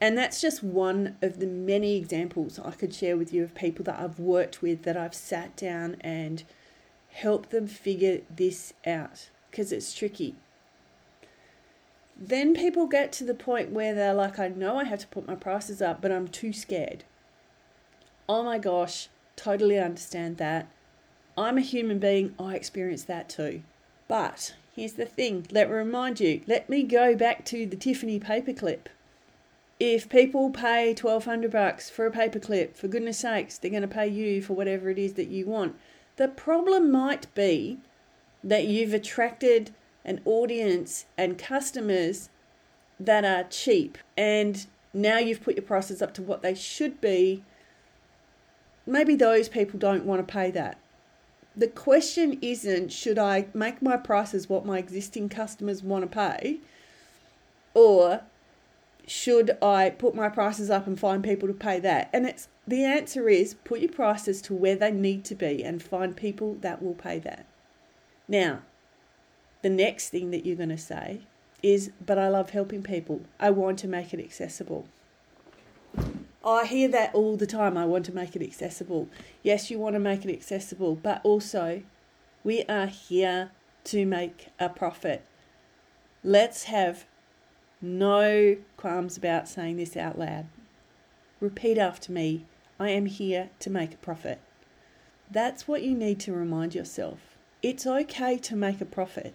And 0.00 0.16
that's 0.16 0.40
just 0.40 0.62
one 0.62 1.16
of 1.20 1.40
the 1.40 1.46
many 1.46 1.96
examples 1.96 2.58
I 2.58 2.70
could 2.72 2.94
share 2.94 3.16
with 3.16 3.32
you 3.32 3.42
of 3.42 3.54
people 3.54 3.84
that 3.84 3.98
I've 3.98 4.18
worked 4.20 4.62
with 4.62 4.82
that 4.82 4.96
I've 4.96 5.14
sat 5.14 5.56
down 5.56 5.96
and 6.00 6.44
helped 7.10 7.50
them 7.50 7.66
figure 7.66 8.20
this 8.34 8.74
out 8.86 9.28
because 9.50 9.72
it's 9.72 9.92
tricky. 9.92 10.36
Then 12.16 12.54
people 12.54 12.86
get 12.86 13.10
to 13.12 13.24
the 13.24 13.34
point 13.34 13.70
where 13.70 13.94
they're 13.94 14.14
like, 14.14 14.38
I 14.38 14.48
know 14.48 14.76
I 14.76 14.84
have 14.84 15.00
to 15.00 15.06
put 15.08 15.26
my 15.26 15.34
prices 15.34 15.82
up, 15.82 16.00
but 16.00 16.12
I'm 16.12 16.28
too 16.28 16.52
scared. 16.52 17.04
Oh 18.28 18.42
my 18.42 18.58
gosh, 18.58 19.08
Totally 19.36 19.78
understand 19.78 20.36
that. 20.38 20.68
I'm 21.36 21.58
a 21.58 21.62
human 21.62 21.98
being, 21.98 22.34
I 22.38 22.54
experience 22.54 23.04
that 23.04 23.28
too. 23.28 23.62
But 24.08 24.54
here's 24.74 24.94
the 24.94 25.06
thing 25.06 25.46
let 25.50 25.68
me 25.68 25.74
remind 25.74 26.20
you, 26.20 26.42
let 26.46 26.68
me 26.68 26.82
go 26.82 27.14
back 27.14 27.44
to 27.46 27.66
the 27.66 27.76
Tiffany 27.76 28.20
paperclip. 28.20 28.86
If 29.80 30.08
people 30.08 30.50
pay 30.50 30.94
1200 30.94 31.50
bucks 31.50 31.90
for 31.90 32.06
a 32.06 32.10
paperclip, 32.10 32.76
for 32.76 32.88
goodness 32.88 33.18
sakes, 33.18 33.58
they're 33.58 33.70
going 33.70 33.82
to 33.82 33.88
pay 33.88 34.06
you 34.06 34.42
for 34.42 34.54
whatever 34.54 34.90
it 34.90 34.98
is 34.98 35.14
that 35.14 35.28
you 35.28 35.46
want. 35.46 35.76
The 36.16 36.28
problem 36.28 36.90
might 36.90 37.32
be 37.34 37.78
that 38.44 38.66
you've 38.66 38.94
attracted 38.94 39.72
an 40.04 40.20
audience 40.24 41.06
and 41.16 41.38
customers 41.38 42.28
that 43.00 43.24
are 43.24 43.44
cheap 43.48 43.98
and 44.16 44.66
now 44.92 45.18
you've 45.18 45.42
put 45.42 45.56
your 45.56 45.64
prices 45.64 46.02
up 46.02 46.12
to 46.14 46.22
what 46.22 46.42
they 46.42 46.54
should 46.54 47.00
be 47.00 47.42
maybe 48.86 49.14
those 49.14 49.48
people 49.48 49.78
don't 49.78 50.04
want 50.04 50.26
to 50.26 50.32
pay 50.32 50.50
that. 50.50 50.78
The 51.54 51.68
question 51.68 52.38
isn't 52.40 52.90
should 52.90 53.18
I 53.18 53.46
make 53.52 53.82
my 53.82 53.96
prices 53.96 54.48
what 54.48 54.64
my 54.64 54.78
existing 54.78 55.28
customers 55.28 55.82
want 55.82 56.02
to 56.02 56.14
pay 56.14 56.60
or 57.74 58.22
should 59.06 59.58
I 59.60 59.90
put 59.90 60.14
my 60.14 60.28
prices 60.28 60.70
up 60.70 60.86
and 60.86 60.98
find 60.98 61.22
people 61.22 61.48
to 61.48 61.54
pay 61.54 61.80
that? 61.80 62.08
And 62.12 62.26
it's 62.26 62.48
the 62.66 62.84
answer 62.84 63.28
is 63.28 63.54
put 63.54 63.80
your 63.80 63.90
prices 63.90 64.40
to 64.42 64.54
where 64.54 64.76
they 64.76 64.92
need 64.92 65.24
to 65.26 65.34
be 65.34 65.64
and 65.64 65.82
find 65.82 66.16
people 66.16 66.56
that 66.60 66.82
will 66.82 66.94
pay 66.94 67.18
that. 67.20 67.46
Now, 68.28 68.62
the 69.62 69.70
next 69.70 70.10
thing 70.10 70.30
that 70.30 70.46
you're 70.46 70.56
going 70.56 70.68
to 70.68 70.78
say 70.78 71.22
is, 71.62 71.90
but 72.04 72.18
I 72.18 72.28
love 72.28 72.50
helping 72.50 72.82
people. 72.82 73.22
I 73.40 73.50
want 73.50 73.78
to 73.80 73.88
make 73.88 74.14
it 74.14 74.20
accessible. 74.20 74.86
I 76.44 76.66
hear 76.66 76.88
that 76.88 77.14
all 77.14 77.36
the 77.36 77.46
time. 77.46 77.76
I 77.76 77.86
want 77.86 78.04
to 78.06 78.14
make 78.14 78.34
it 78.34 78.42
accessible. 78.42 79.08
Yes, 79.42 79.70
you 79.70 79.78
want 79.78 79.94
to 79.94 80.00
make 80.00 80.24
it 80.24 80.32
accessible, 80.32 80.96
but 80.96 81.20
also 81.24 81.82
we 82.42 82.64
are 82.64 82.86
here 82.86 83.52
to 83.84 84.06
make 84.06 84.48
a 84.58 84.68
profit. 84.68 85.24
Let's 86.24 86.64
have 86.64 87.06
no 87.80 88.56
qualms 88.76 89.16
about 89.16 89.48
saying 89.48 89.76
this 89.76 89.96
out 89.96 90.18
loud. 90.18 90.46
Repeat 91.40 91.78
after 91.78 92.12
me 92.12 92.46
I 92.78 92.90
am 92.90 93.06
here 93.06 93.50
to 93.60 93.70
make 93.70 93.94
a 93.94 93.98
profit. 93.98 94.40
That's 95.30 95.68
what 95.68 95.82
you 95.82 95.94
need 95.94 96.20
to 96.20 96.32
remind 96.32 96.74
yourself. 96.74 97.36
It's 97.62 97.86
okay 97.86 98.38
to 98.38 98.56
make 98.56 98.80
a 98.80 98.84
profit. 98.84 99.34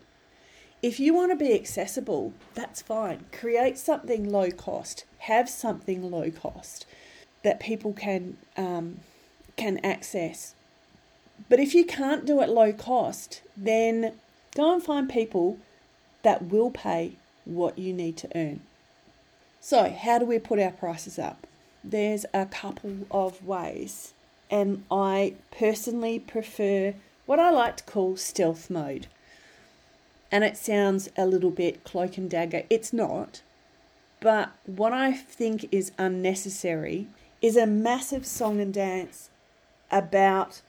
If 0.81 0.99
you 0.99 1.13
want 1.13 1.31
to 1.31 1.35
be 1.35 1.53
accessible, 1.53 2.33
that's 2.53 2.81
fine. 2.81 3.25
Create 3.31 3.77
something 3.77 4.29
low 4.29 4.51
cost, 4.51 5.05
have 5.19 5.49
something 5.49 6.11
low 6.11 6.29
cost 6.29 6.85
that 7.43 7.59
people 7.59 7.93
can 7.93 8.37
um, 8.55 8.99
can 9.55 9.79
access. 9.83 10.53
But 11.49 11.59
if 11.59 11.73
you 11.73 11.85
can't 11.85 12.25
do 12.25 12.41
it 12.41 12.49
low 12.49 12.73
cost, 12.73 13.41
then 13.55 14.13
go 14.55 14.73
and 14.73 14.83
find 14.83 15.09
people 15.09 15.57
that 16.23 16.43
will 16.45 16.71
pay 16.71 17.13
what 17.45 17.77
you 17.79 17.93
need 17.93 18.17
to 18.17 18.29
earn. 18.35 18.61
So, 19.59 19.89
how 19.89 20.19
do 20.19 20.25
we 20.25 20.39
put 20.39 20.59
our 20.59 20.71
prices 20.71 21.17
up? 21.17 21.47
There's 21.83 22.25
a 22.33 22.45
couple 22.45 23.07
of 23.09 23.43
ways, 23.45 24.13
and 24.51 24.83
I 24.91 25.35
personally 25.51 26.19
prefer 26.19 26.93
what 27.25 27.39
I 27.39 27.49
like 27.49 27.77
to 27.77 27.83
call 27.83 28.15
stealth 28.17 28.69
mode. 28.69 29.07
And 30.31 30.43
it 30.43 30.57
sounds 30.57 31.09
a 31.17 31.25
little 31.25 31.51
bit 31.51 31.83
cloak 31.83 32.17
and 32.17 32.29
dagger. 32.29 32.63
It's 32.69 32.91
not. 32.91 33.41
But 34.19 34.51
what 34.65 34.93
I 34.93 35.13
think 35.13 35.67
is 35.71 35.91
unnecessary 35.97 37.07
is 37.41 37.55
a 37.55 37.67
massive 37.67 38.25
song 38.25 38.59
and 38.59 38.73
dance 38.73 39.29
about 39.91 40.61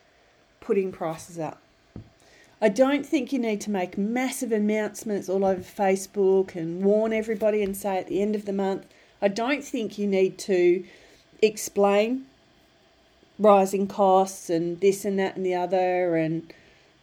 putting 0.60 0.92
prices 0.92 1.38
up. 1.38 1.60
I 2.60 2.68
don't 2.68 3.06
think 3.06 3.32
you 3.32 3.38
need 3.38 3.60
to 3.62 3.70
make 3.70 3.96
massive 3.96 4.50
announcements 4.50 5.28
all 5.28 5.44
over 5.44 5.62
Facebook 5.62 6.56
and 6.56 6.82
warn 6.82 7.12
everybody 7.12 7.62
and 7.62 7.76
say 7.76 7.98
at 7.98 8.08
the 8.08 8.20
end 8.20 8.34
of 8.34 8.46
the 8.46 8.52
month. 8.52 8.84
I 9.22 9.28
don't 9.28 9.64
think 9.64 9.96
you 9.96 10.06
need 10.06 10.38
to 10.40 10.84
explain 11.40 12.26
rising 13.38 13.86
costs 13.86 14.50
and 14.50 14.80
this 14.80 15.04
and 15.04 15.18
that 15.20 15.36
and 15.36 15.46
the 15.46 15.54
other 15.54 16.16
and 16.16 16.52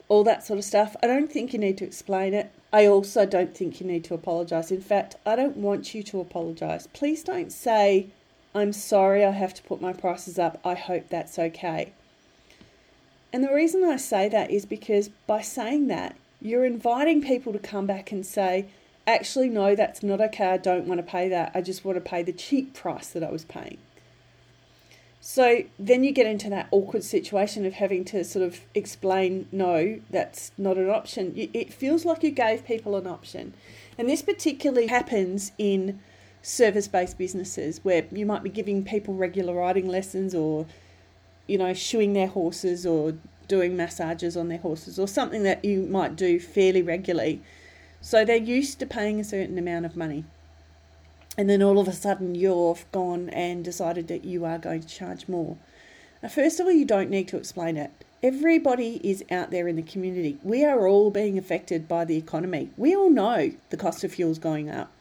all 0.07 0.23
that 0.23 0.45
sort 0.45 0.59
of 0.59 0.65
stuff. 0.65 0.95
I 1.01 1.07
don't 1.07 1.31
think 1.31 1.53
you 1.53 1.59
need 1.59 1.77
to 1.79 1.85
explain 1.85 2.33
it. 2.33 2.51
I 2.71 2.87
also 2.87 3.25
don't 3.25 3.55
think 3.55 3.79
you 3.79 3.87
need 3.87 4.03
to 4.05 4.13
apologise. 4.13 4.71
In 4.71 4.81
fact, 4.81 5.15
I 5.25 5.35
don't 5.35 5.57
want 5.57 5.95
you 5.95 6.03
to 6.03 6.19
apologise. 6.19 6.87
Please 6.87 7.23
don't 7.23 7.51
say, 7.51 8.07
I'm 8.53 8.73
sorry 8.73 9.23
I 9.23 9.31
have 9.31 9.53
to 9.55 9.63
put 9.63 9.81
my 9.81 9.93
prices 9.93 10.37
up. 10.37 10.59
I 10.65 10.75
hope 10.75 11.09
that's 11.09 11.39
okay. 11.39 11.93
And 13.31 13.43
the 13.43 13.53
reason 13.53 13.83
I 13.83 13.97
say 13.97 14.29
that 14.29 14.51
is 14.51 14.65
because 14.65 15.09
by 15.27 15.41
saying 15.41 15.87
that, 15.87 16.15
you're 16.41 16.65
inviting 16.65 17.21
people 17.21 17.53
to 17.53 17.59
come 17.59 17.85
back 17.85 18.11
and 18.11 18.25
say, 18.25 18.67
actually, 19.07 19.49
no, 19.49 19.75
that's 19.75 20.03
not 20.03 20.21
okay. 20.21 20.47
I 20.47 20.57
don't 20.57 20.85
want 20.85 20.99
to 20.99 21.11
pay 21.11 21.27
that. 21.29 21.51
I 21.53 21.61
just 21.61 21.83
want 21.83 21.97
to 21.97 22.01
pay 22.01 22.23
the 22.23 22.31
cheap 22.31 22.73
price 22.73 23.07
that 23.09 23.23
I 23.23 23.31
was 23.31 23.45
paying. 23.45 23.77
So 25.27 25.63
then 25.79 26.03
you 26.03 26.11
get 26.11 26.27
into 26.27 26.51
that 26.51 26.67
awkward 26.69 27.03
situation 27.03 27.65
of 27.65 27.73
having 27.73 28.05
to 28.05 28.23
sort 28.23 28.45
of 28.45 28.61
explain, 28.75 29.47
no, 29.51 29.99
that's 30.11 30.51
not 30.55 30.77
an 30.77 30.87
option. 30.87 31.33
It 31.35 31.73
feels 31.73 32.05
like 32.05 32.21
you 32.21 32.29
gave 32.29 32.63
people 32.63 32.95
an 32.95 33.07
option. 33.07 33.55
And 33.97 34.07
this 34.07 34.21
particularly 34.21 34.85
happens 34.85 35.51
in 35.57 35.99
service 36.43 36.87
based 36.87 37.17
businesses 37.17 37.79
where 37.81 38.05
you 38.11 38.23
might 38.23 38.43
be 38.43 38.51
giving 38.51 38.85
people 38.85 39.15
regular 39.15 39.55
riding 39.55 39.87
lessons 39.87 40.35
or, 40.35 40.67
you 41.47 41.57
know, 41.57 41.73
shoeing 41.73 42.13
their 42.13 42.27
horses 42.27 42.85
or 42.85 43.15
doing 43.47 43.75
massages 43.75 44.37
on 44.37 44.47
their 44.47 44.59
horses 44.59 44.99
or 44.99 45.07
something 45.07 45.41
that 45.41 45.65
you 45.65 45.87
might 45.87 46.15
do 46.15 46.39
fairly 46.39 46.83
regularly. 46.83 47.41
So 47.99 48.25
they're 48.25 48.37
used 48.37 48.77
to 48.77 48.85
paying 48.85 49.19
a 49.19 49.23
certain 49.23 49.57
amount 49.57 49.87
of 49.87 49.97
money. 49.97 50.23
And 51.37 51.49
then 51.49 51.61
all 51.61 51.79
of 51.79 51.87
a 51.87 51.93
sudden 51.93 52.35
you've 52.35 52.85
gone 52.91 53.29
and 53.29 53.63
decided 53.63 54.07
that 54.07 54.23
you 54.25 54.45
are 54.45 54.57
going 54.57 54.81
to 54.81 54.87
charge 54.87 55.27
more. 55.27 55.57
Now, 56.23 56.29
first 56.29 56.59
of 56.59 56.65
all, 56.65 56.71
you 56.71 56.85
don't 56.85 57.09
need 57.09 57.27
to 57.29 57.37
explain 57.37 57.77
it. 57.77 57.91
Everybody 58.23 58.99
is 59.03 59.23
out 59.29 59.51
there 59.51 59.67
in 59.67 59.75
the 59.75 59.83
community. 59.83 60.37
We 60.41 60.65
are 60.65 60.87
all 60.87 61.11
being 61.11 61.37
affected 61.37 61.87
by 61.87 62.05
the 62.05 62.17
economy. 62.17 62.71
We 62.77 62.95
all 62.95 63.09
know 63.09 63.51
the 63.69 63.77
cost 63.77 64.03
of 64.03 64.13
fuel 64.13 64.31
is 64.31 64.39
going 64.39 64.69
up. 64.69 64.91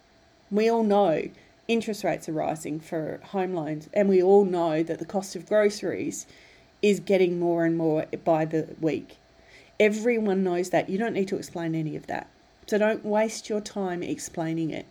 We 0.50 0.68
all 0.68 0.82
know 0.82 1.30
interest 1.66 2.04
rates 2.04 2.28
are 2.28 2.32
rising 2.32 2.80
for 2.80 3.20
home 3.24 3.54
loans, 3.54 3.88
and 3.94 4.08
we 4.08 4.22
all 4.22 4.44
know 4.44 4.82
that 4.82 4.98
the 4.98 5.06
cost 5.06 5.34
of 5.36 5.48
groceries 5.48 6.26
is 6.82 7.00
getting 7.00 7.38
more 7.38 7.64
and 7.64 7.78
more 7.78 8.04
by 8.24 8.44
the 8.44 8.74
week. 8.80 9.16
Everyone 9.80 10.44
knows 10.44 10.70
that. 10.70 10.90
You 10.90 10.98
don't 10.98 11.14
need 11.14 11.28
to 11.28 11.36
explain 11.36 11.74
any 11.74 11.96
of 11.96 12.06
that. 12.08 12.28
So 12.66 12.76
don't 12.76 13.04
waste 13.04 13.48
your 13.48 13.60
time 13.60 14.02
explaining 14.02 14.70
it. 14.70 14.86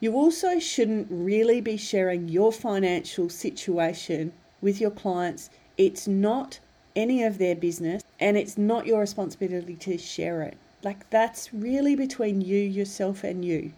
You 0.00 0.14
also 0.14 0.58
shouldn't 0.58 1.08
really 1.10 1.60
be 1.60 1.76
sharing 1.76 2.28
your 2.28 2.52
financial 2.52 3.28
situation 3.28 4.32
with 4.62 4.80
your 4.80 4.90
clients. 4.90 5.50
It's 5.76 6.08
not 6.08 6.58
any 6.96 7.22
of 7.22 7.36
their 7.36 7.54
business 7.54 8.02
and 8.18 8.36
it's 8.36 8.56
not 8.56 8.86
your 8.86 9.00
responsibility 9.00 9.76
to 9.76 9.98
share 9.98 10.42
it. 10.42 10.56
Like 10.82 11.08
that's 11.10 11.52
really 11.52 11.94
between 11.94 12.40
you, 12.40 12.58
yourself, 12.58 13.22
and 13.22 13.44
you. 13.44 13.72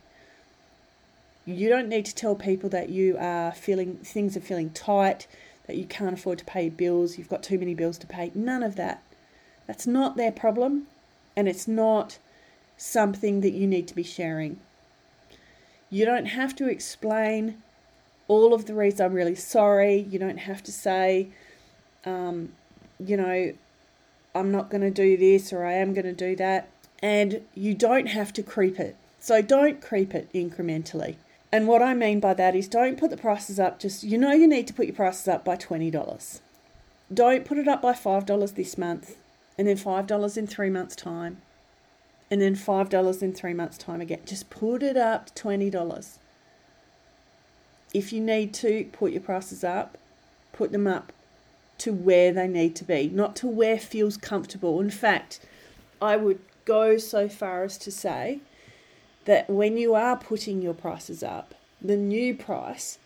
You 1.45 1.69
don't 1.69 1.89
need 1.89 2.07
to 2.07 2.15
tell 2.15 2.37
people 2.37 2.71
that 2.71 2.89
you 2.89 3.17
are 3.19 3.51
feeling 3.51 3.97
things 3.97 4.37
are 4.37 4.41
feeling 4.41 4.71
tight, 4.71 5.27
that 5.67 5.77
you 5.77 5.85
can't 5.85 6.15
afford 6.15 6.39
to 6.39 6.45
pay 6.45 6.69
bills, 6.69 7.19
you've 7.19 7.29
got 7.29 7.43
too 7.43 7.59
many 7.59 7.75
bills 7.75 7.99
to 7.99 8.07
pay. 8.07 8.31
None 8.35 8.63
of 8.63 8.77
that. 8.77 9.03
That's 9.67 9.87
not 9.87 10.17
their 10.17 10.31
problem, 10.31 10.87
and 11.37 11.49
it's 11.49 11.67
not 11.67 12.19
something 12.77 13.41
that 13.41 13.51
you 13.51 13.67
need 13.67 13.89
to 13.89 13.95
be 13.95 14.05
sharing. 14.05 14.61
You 15.93 16.07
don't 16.07 16.25
have 16.25 16.57
to 16.57 16.71
explain 16.71 17.63
all 18.27 18.55
of 18.55 18.65
the 18.65 18.73
reasons 18.73 19.03
I'm 19.03 19.13
really 19.13 19.35
sorry. 19.35 20.07
You 20.11 20.19
don't 20.19 20.39
have 20.39 20.63
to 20.63 20.73
say, 20.73 21.29
um, 22.07 22.55
you 22.99 23.15
know, 23.15 23.53
I'm 24.35 24.51
not 24.51 24.71
going 24.71 24.81
to 24.81 24.91
do 24.91 25.19
this 25.19 25.53
or 25.53 25.67
I 25.67 25.75
am 25.75 25.93
going 25.93 26.07
to 26.07 26.15
do 26.15 26.35
that. 26.37 26.71
And 27.03 27.43
you 27.55 27.75
don't 27.75 28.07
have 28.07 28.33
to 28.33 28.43
creep 28.43 28.81
it. 28.81 28.97
So 29.21 29.43
don't 29.43 29.83
creep 29.83 30.15
it 30.15 30.33
incrementally. 30.33 31.17
And 31.53 31.69
what 31.69 31.83
I 31.83 31.93
mean 31.93 32.21
by 32.21 32.33
that 32.33 32.57
is 32.57 32.69
don't 32.69 32.99
put 32.99 33.11
the 33.11 33.19
prices 33.19 33.61
up 33.61 33.79
just, 33.79 34.03
you 34.03 34.17
know, 34.17 34.33
you 34.33 34.47
need 34.47 34.67
to 34.69 34.73
put 34.73 34.87
your 34.87 34.97
prices 34.97 35.29
up 35.29 35.45
by 35.45 35.57
$20. 35.57 36.41
Don't 37.13 37.45
put 37.45 37.59
it 37.59 37.69
up 37.69 37.83
by 37.83 37.93
$5 37.93 38.55
this 38.55 38.79
month 38.79 39.19
and 39.59 39.69
then 39.69 39.77
$5 39.77 40.39
in 40.39 40.47
three 40.47 40.71
months' 40.71 40.97
time 40.97 41.43
and 42.33 42.41
then 42.41 42.57
$5 42.57 43.23
in 43.23 43.35
three 43.35 43.53
months' 43.53 43.77
time 43.77 44.01
again. 44.01 44.21
Just 44.25 44.49
put 44.49 44.83
it 44.83 44.97
up 44.97 45.27
to 45.27 45.43
$20. 45.43 46.19
If 47.93 48.11
you 48.11 48.23
need 48.23 48.55
to 48.55 48.89
put 48.91 49.13
your 49.13 49.21
prices 49.21 49.63
up, 49.63 49.99
put 50.51 50.73
them 50.73 50.87
up 50.87 51.13
to 51.77 51.93
where 51.93 52.33
they 52.33 52.49
need 52.49 52.75
to 52.77 52.85
be, 52.85 53.11
not 53.11 53.37
to 53.37 53.47
where 53.47 53.79
feels 53.79 54.17
comfortable. 54.17 54.81
In 54.81 54.89
fact, 54.89 55.41
I 56.01 56.17
would 56.17 56.39
go 56.65 56.97
so 56.97 57.29
far 57.29 57.65
as 57.65 57.77
to 57.77 57.91
say 57.91 58.41
that 59.27 59.51
when 59.51 59.77
you 59.77 59.95
are 59.95 60.17
putting 60.17 60.63
your 60.63 60.73
prices 60.73 61.23
up, 61.23 61.55
the 61.83 61.99
new 61.99 62.35
price 62.35 62.99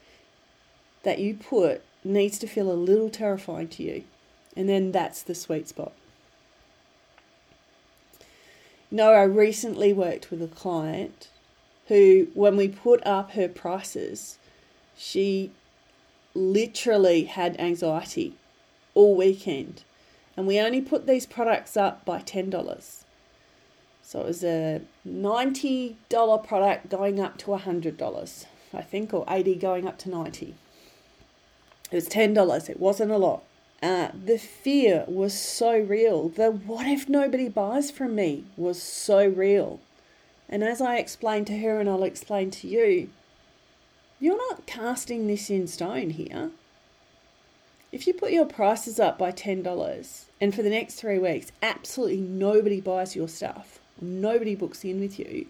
that 1.03 1.19
you 1.19 1.35
put 1.35 1.83
needs 2.05 2.39
to 2.39 2.47
feel 2.47 2.71
a 2.71 2.75
little 2.75 3.11
terrifying 3.11 3.67
to 3.71 3.83
you. 3.83 4.05
And 4.57 4.69
then 4.69 4.93
that's 4.93 5.25
the 5.25 5.35
sweet 5.35 5.67
spot. 5.67 5.95
No, 8.91 9.13
I 9.13 9.25
recently 9.25 9.93
worked 9.93 10.31
with 10.31 10.41
a 10.43 10.49
client 10.49 11.29
who, 11.89 12.29
when 12.35 12.57
we 12.57 12.69
put 12.69 13.05
up 13.07 13.33
her 13.33 13.49
prices, 13.49 14.39
she 14.97 15.51
literally 16.35 17.25
had 17.25 17.59
anxiety 17.61 18.35
all 18.95 19.17
weekend. 19.17 19.83
And 20.37 20.47
we 20.47 20.61
only 20.61 20.81
put 20.81 21.07
these 21.07 21.27
products 21.27 21.77
up 21.77 22.05
by 22.05 22.21
$10. 22.21 23.05
So 24.03 24.21
it 24.21 24.27
was 24.27 24.45
a 24.45 24.83
$90 25.09 26.47
product 26.47 26.89
going 26.89 27.19
up 27.19 27.39
to 27.39 27.47
$100, 27.47 28.47
I 28.73 28.83
think, 28.83 29.13
or 29.13 29.25
80 29.29 29.55
going 29.57 29.89
up 29.89 29.99
to 29.99 30.11
90 30.11 30.55
It 31.91 31.95
was 31.95 32.09
$10. 32.09 32.71
It 32.71 32.79
wasn't 32.79 33.11
a 33.11 33.17
lot. 33.17 33.43
Uh, 33.83 34.09
the 34.13 34.39
fear 34.39 35.05
was 35.07 35.39
so 35.39 35.79
real. 35.79 36.29
The 36.29 36.51
what 36.51 36.87
if 36.87 37.09
nobody 37.09 37.49
buys 37.49 37.91
from 37.91 38.15
me 38.15 38.45
was 38.57 38.83
so 38.83 39.27
real. 39.27 39.81
And 40.49 40.65
as 40.65 40.81
I 40.81 40.97
explained 40.97 41.47
to 41.49 41.59
her, 41.59 41.79
and 41.81 41.89
I'll 41.89 42.05
explain 42.05 42.51
to 42.53 42.69
you, 42.69 43.11
you're 44.19 44.39
not 44.51 44.67
casting 44.67 45.27
this 45.27 45.51
in 45.51 45.67
stone 45.67 46.11
here. 46.11 46.51
If 47.93 48.07
you 48.07 48.15
put 48.15 48.33
your 48.33 48.47
prices 48.47 48.99
up 48.99 49.19
by 49.19 49.33
$10 49.33 50.25
and 50.41 50.55
for 50.55 50.63
the 50.63 50.71
next 50.71 50.95
three 50.95 51.19
weeks, 51.19 51.53
absolutely 51.63 52.21
nobody 52.21 52.81
buys 52.81 53.15
your 53.15 53.29
stuff, 53.29 53.79
nobody 54.01 54.55
books 54.55 54.85
in 54.85 55.01
with 55.01 55.19
you, 55.19 55.47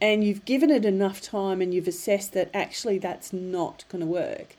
and 0.00 0.24
you've 0.24 0.44
given 0.44 0.70
it 0.70 0.84
enough 0.84 1.20
time 1.20 1.60
and 1.60 1.72
you've 1.72 1.88
assessed 1.88 2.32
that 2.32 2.50
actually 2.54 2.98
that's 2.98 3.32
not 3.32 3.84
going 3.88 4.00
to 4.00 4.06
work, 4.06 4.56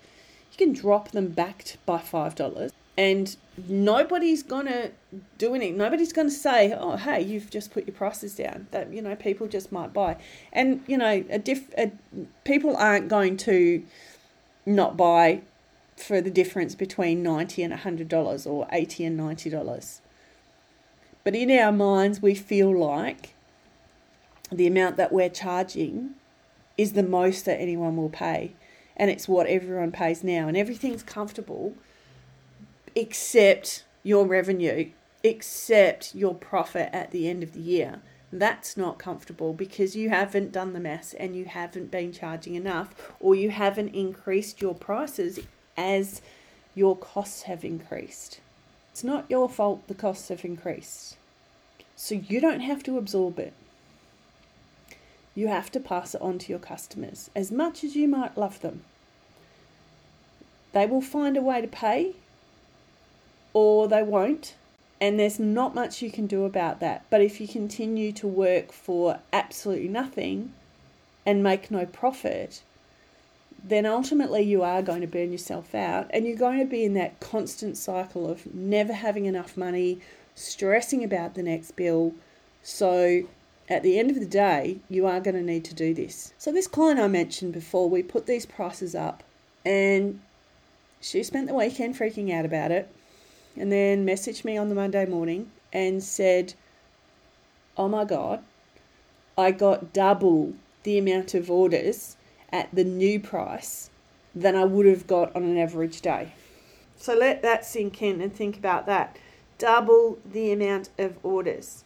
you 0.52 0.58
can 0.58 0.73
drop 0.73 1.12
them 1.12 1.30
back 1.30 1.78
by 1.86 1.97
$5 1.97 2.71
and 2.97 3.36
nobody's 3.67 4.43
to 4.67 4.91
do 5.38 5.53
anything. 5.53 5.77
Nobody's 5.77 6.13
to 6.27 6.34
say, 6.34 6.73
oh, 6.73 6.97
hey, 6.97 7.21
you've 7.21 7.49
just 7.49 7.71
put 7.71 7.88
your 7.88 7.95
prices 7.95 8.36
down. 8.36 8.67
That, 8.71 8.91
you 8.91 9.01
know, 9.01 9.15
people 9.15 9.47
just 9.47 9.71
might 9.71 9.93
buy. 9.93 10.17
And, 10.53 10.84
you 10.88 10.97
know, 10.97 11.23
a 11.29 11.39
diff- 11.39 11.73
a, 11.77 11.91
people 12.43 12.75
aren't 12.75 13.10
going 13.10 13.38
to 13.38 13.84
not 14.65 14.97
buy 14.97 15.41
for 15.97 16.21
the 16.21 16.31
difference 16.31 16.75
between 16.75 17.23
90 17.23 17.63
and 17.63 17.73
$100 17.73 18.47
or 18.47 18.67
80 18.71 19.05
and 19.05 19.19
$90. 19.19 19.99
But 21.23 21.36
in 21.36 21.51
our 21.51 21.71
minds, 21.71 22.21
we 22.21 22.36
feel 22.36 22.77
like 22.77 23.34
the 24.51 24.67
amount 24.67 24.97
that 24.97 25.12
we're 25.12 25.29
charging 25.29 26.12
is 26.77 26.93
the 26.93 27.03
most 27.03 27.45
that 27.45 27.60
anyone 27.60 27.97
will 27.97 28.10
pay 28.10 28.53
and 28.97 29.12
it's 29.12 29.27
what 29.27 29.47
everyone 29.47 29.91
pays 29.91 30.23
now, 30.23 30.47
and 30.47 30.55
everything's 30.55 31.03
comfortable 31.03 31.73
except 32.95 33.84
your 34.03 34.25
revenue, 34.25 34.91
except 35.23 36.15
your 36.15 36.34
profit 36.34 36.89
at 36.93 37.12
the 37.12 37.27
end 37.27 37.43
of 37.43 37.53
the 37.53 37.62
year. 37.62 38.01
That's 38.31 38.75
not 38.75 38.97
comfortable 38.97 39.53
because 39.53 39.95
you 39.95 40.10
haven't 40.10 40.51
done 40.51 40.73
the 40.73 40.79
maths 40.79 41.13
and 41.13 41.36
you 41.36 41.45
haven't 41.45 41.91
been 41.91 42.12
charging 42.12 42.55
enough, 42.55 43.13
or 43.19 43.36
you 43.36 43.51
haven't 43.51 43.95
increased 43.95 44.62
your 44.62 44.75
prices 44.75 45.39
as 45.77 46.21
your 46.73 46.97
costs 46.97 47.43
have 47.43 47.63
increased. 47.63 48.39
It's 48.91 49.03
not 49.03 49.25
your 49.29 49.49
fault 49.49 49.88
the 49.88 49.93
costs 49.93 50.29
have 50.29 50.43
increased. 50.43 51.17
So 51.95 52.15
you 52.15 52.41
don't 52.41 52.62
have 52.62 52.84
to 52.84 52.97
absorb 52.97 53.39
it 53.39 53.53
you 55.36 55.49
have 55.49 55.69
to 55.69 55.79
pass 55.79 56.15
it 56.15 56.21
on 56.21 56.39
to 56.39 56.49
your 56.49 56.60
customers 56.60 57.29
as 57.36 57.51
much 57.51 57.84
as 57.84 57.95
you 57.95 58.08
might 58.08 58.38
love 58.38 58.62
them. 58.62 58.81
They 60.71 60.86
will 60.86 61.01
find 61.01 61.36
a 61.38 61.41
way 61.41 61.62
to 61.62 61.67
pay 61.67 62.15
or 63.56 63.88
they 63.88 64.04
won't, 64.04 64.54
and 65.00 65.18
there's 65.18 65.39
not 65.39 65.74
much 65.74 66.02
you 66.02 66.12
can 66.12 66.28
do 66.28 66.44
about 66.44 66.82
that. 66.82 67.06
But 67.10 67.22
if 67.22 67.39
you 67.39 67.48
continue 67.48 68.12
to 68.12 68.28
work 68.28 68.74
for 68.74 69.20
absolutely 69.32 69.88
nothing 69.88 70.52
and 71.26 71.41
make 71.41 71.72
no 71.72 71.86
profit, 71.86 72.62
then 73.63 73.86
ultimately 73.86 74.41
you 74.41 74.62
are 74.62 74.82
going 74.82 75.00
to 75.00 75.08
burn 75.08 75.32
yourself 75.32 75.74
out 75.74 76.08
and 76.10 76.28
you're 76.28 76.36
going 76.36 76.60
to 76.60 76.65
be 76.65 76.84
in 76.84 76.96
that 76.96 77.22
constant 77.22 77.78
cycle 77.78 78.30
of 78.30 78.54
never 78.54 78.91
having 78.91 79.26
enough 79.26 79.56
money, 79.56 80.00
stressing 80.36 81.02
about 81.02 81.36
the 81.36 81.44
next 81.44 81.78
bill. 81.78 82.13
So 82.62 83.24
at 83.70 83.84
the 83.84 83.98
end 83.98 84.12
of 84.12 84.20
the 84.20 84.26
day, 84.26 84.80
you 84.89 85.08
are 85.08 85.22
going 85.22 85.36
to 85.36 85.41
need 85.41 85.63
to 85.63 85.74
do 85.74 85.94
this. 85.94 86.34
So, 86.38 86.52
this 86.52 86.68
client 86.68 87.00
I 87.00 87.08
mentioned 87.08 87.54
before, 87.54 87.89
we 87.89 88.04
put 88.04 88.26
these 88.26 88.46
prices 88.46 88.96
up 88.96 89.24
and 89.65 90.20
she 91.00 91.24
spent 91.24 91.48
the 91.48 91.54
weekend 91.54 91.98
freaking 91.98 92.34
out 92.34 92.46
about 92.46 92.72
it 92.72 92.89
and 93.56 93.72
then 93.72 94.06
messaged 94.06 94.46
me 94.46 94.58
on 94.58 94.70
the 94.70 94.76
Monday 94.76 95.06
morning 95.06 95.52
and 95.72 96.04
said, 96.04 96.54
Oh 97.78 97.88
my 97.88 98.06
God, 98.06 98.44
I 99.38 99.52
got 99.52 99.94
double 99.94 100.54
the 100.84 100.98
amount 100.98 101.34
of 101.34 101.52
orders 101.52 102.15
at 102.52 102.74
the 102.74 102.84
new 102.84 103.20
price 103.20 103.89
than 104.34 104.56
I 104.56 104.63
would 104.65 104.86
have 104.86 105.08
got 105.08 105.36
on 105.36 105.44
an 105.44 105.58
average 105.58 106.02
day. 106.02 106.34
So 106.98 107.13
let 107.13 107.41
that 107.41 107.65
sink 107.65 108.02
in 108.02 108.22
and 108.22 108.34
think 108.34 108.58
about 108.58 108.86
that. 108.86 109.18
Double 109.58 110.18
the 110.26 110.52
amount 110.52 110.89
of 110.98 111.18
orders. 111.24 111.84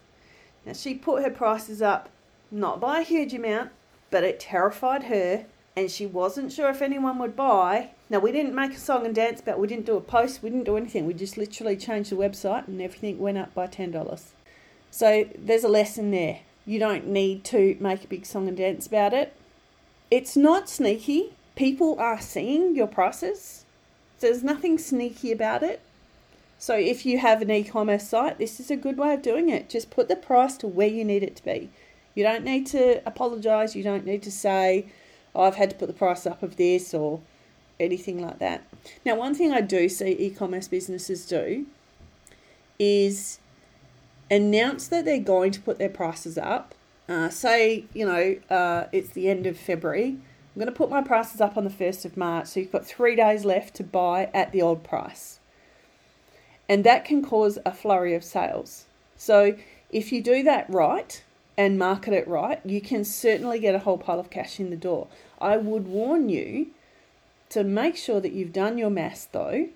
Now, 0.66 0.74
she 0.74 0.96
put 0.96 1.24
her 1.24 1.30
prices 1.30 1.82
up 1.82 2.10
not 2.52 2.80
by 2.80 3.00
a 3.00 3.04
huge 3.04 3.34
amount, 3.34 3.72
but 4.10 4.24
it 4.24 4.40
terrified 4.40 5.04
her, 5.04 5.46
and 5.76 5.90
she 5.90 6.06
wasn't 6.06 6.52
sure 6.52 6.70
if 6.70 6.82
anyone 6.82 7.20
would 7.20 7.36
buy. 7.36 7.92
Now, 8.10 8.20
we 8.20 8.32
didn't 8.32 8.56
make 8.56 8.74
a 8.74 8.80
song 8.80 9.06
and 9.06 9.16
dance 9.16 9.40
about 9.40 9.60
we 9.60 9.68
didn't 9.68 9.86
do 9.86 9.98
a 9.98 10.02
post, 10.02 10.44
we 10.44 10.50
didn't 10.50 10.66
do 10.66 10.78
anything. 10.78 11.06
We 11.06 11.14
just 11.14 11.38
literally 11.38 11.78
changed 11.78 12.12
the 12.12 12.16
website, 12.16 12.68
and 12.68 12.82
everything 12.82 13.20
went 13.20 13.38
up 13.38 13.54
by 13.54 13.68
$10. 13.68 14.22
So, 14.92 15.30
there's 15.38 15.64
a 15.64 15.70
lesson 15.70 16.12
there. 16.12 16.40
You 16.66 16.80
don't 16.80 17.08
need 17.08 17.44
to 17.46 17.78
make 17.80 18.04
a 18.04 18.08
big 18.08 18.26
song 18.26 18.48
and 18.48 18.58
dance 18.58 18.88
about 18.88 19.14
it. 19.14 19.34
It's 20.12 20.36
not 20.36 20.70
sneaky. 20.70 21.34
People 21.56 22.00
are 22.00 22.20
seeing 22.20 22.76
your 22.76 22.88
prices. 22.88 23.66
There's 24.20 24.44
nothing 24.44 24.78
sneaky 24.78 25.32
about 25.32 25.64
it. 25.64 25.82
So 26.58 26.76
if 26.76 27.06
you 27.06 27.20
have 27.20 27.42
an 27.42 27.50
e-commerce 27.52 28.10
site, 28.10 28.38
this 28.38 28.60
is 28.60 28.70
a 28.70 28.76
good 28.76 28.98
way 28.98 29.14
of 29.14 29.22
doing 29.22 29.48
it. 29.50 29.70
Just 29.70 29.90
put 29.90 30.10
the 30.10 30.16
price 30.18 30.58
to 30.58 30.68
where 30.68 30.88
you 30.88 31.06
need 31.06 31.24
it 31.24 31.38
to 31.38 31.44
be. 31.44 31.70
You 32.16 32.24
don't 32.24 32.44
need 32.44 32.68
to 32.68 33.02
apologize. 33.08 33.78
You 33.78 33.84
don't 33.84 34.06
need 34.06 34.22
to 34.24 34.32
say, 34.32 34.88
I've 35.36 35.56
had 35.56 35.70
to 35.72 35.76
put 35.76 35.88
the 35.88 35.94
price 35.94 36.26
up 36.26 36.44
of 36.44 36.56
this 36.56 36.94
or 36.94 37.22
anything 37.80 38.22
like 38.22 38.40
that. 38.40 38.64
Now, 39.06 39.16
one 39.16 39.36
thing 39.36 39.52
I 39.52 39.62
do 39.62 39.90
see 39.90 40.16
e-commerce 40.20 40.68
businesses 40.68 41.26
do 41.26 41.66
is 42.78 43.40
announce 44.32 44.88
that 44.88 45.06
they're 45.06 45.20
going 45.20 45.52
to 45.52 45.62
put 45.62 45.80
their 45.80 45.90
prices 45.90 46.38
up. 46.38 46.76
Uh, 47.08 47.30
say, 47.30 47.86
you 47.94 48.06
know, 48.06 48.38
uh, 48.56 48.86
it's 48.92 49.10
the 49.10 49.30
end 49.30 49.48
of 49.48 49.58
February. 49.58 50.18
I'm 50.60 50.60
going 50.60 50.68
to 50.68 50.72
put 50.72 50.90
my 50.90 51.02
prices 51.02 51.42
up 51.42 51.58
on 51.58 51.64
the 51.64 51.70
1st 51.70 52.06
of 52.06 52.18
March. 52.18 52.48
So 52.48 52.60
you've 52.60 52.72
got 52.72 52.86
three 52.86 53.16
days 53.16 53.46
left 53.46 53.76
to 53.76 53.84
buy 53.84 54.30
at 54.34 54.52
the 54.52 54.62
old 54.62 54.84
price 54.84 55.40
And 56.68 56.84
that 56.84 57.06
can 57.06 57.24
cause 57.24 57.58
a 57.66 57.72
flurry 57.72 58.14
of 58.14 58.24
sales. 58.24 58.86
So 59.16 59.56
if 59.90 60.12
you 60.12 60.22
do 60.22 60.44
that 60.44 60.70
right 60.70 61.24
and 61.60 61.78
market 61.78 62.14
it 62.14 62.26
right, 62.26 62.62
you 62.66 62.80
can 62.80 63.04
certainly 63.04 63.60
get 63.60 63.76
a 63.76 63.80
whole 63.80 63.98
pile 63.98 64.18
of 64.18 64.30
cash 64.30 64.62
in 64.62 64.70
the 64.70 64.78
door. 64.78 65.10
I 65.42 65.58
would 65.58 65.90
warn 65.90 66.30
you 66.30 66.68
to 67.50 67.66
make 67.66 67.98
sure 67.98 68.22
that 68.22 68.32
you've 68.32 68.54
done 68.54 68.78
your 68.78 68.90
maths 68.90 69.26
though, 69.26 69.68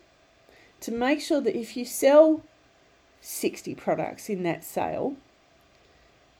to 0.80 0.92
make 0.94 1.20
sure 1.20 1.42
that 1.42 1.60
if 1.60 1.76
you 1.76 1.84
sell 1.84 2.42
60 3.20 3.76
products 3.76 4.30
in 4.30 4.44
that 4.44 4.64
sale, 4.64 5.18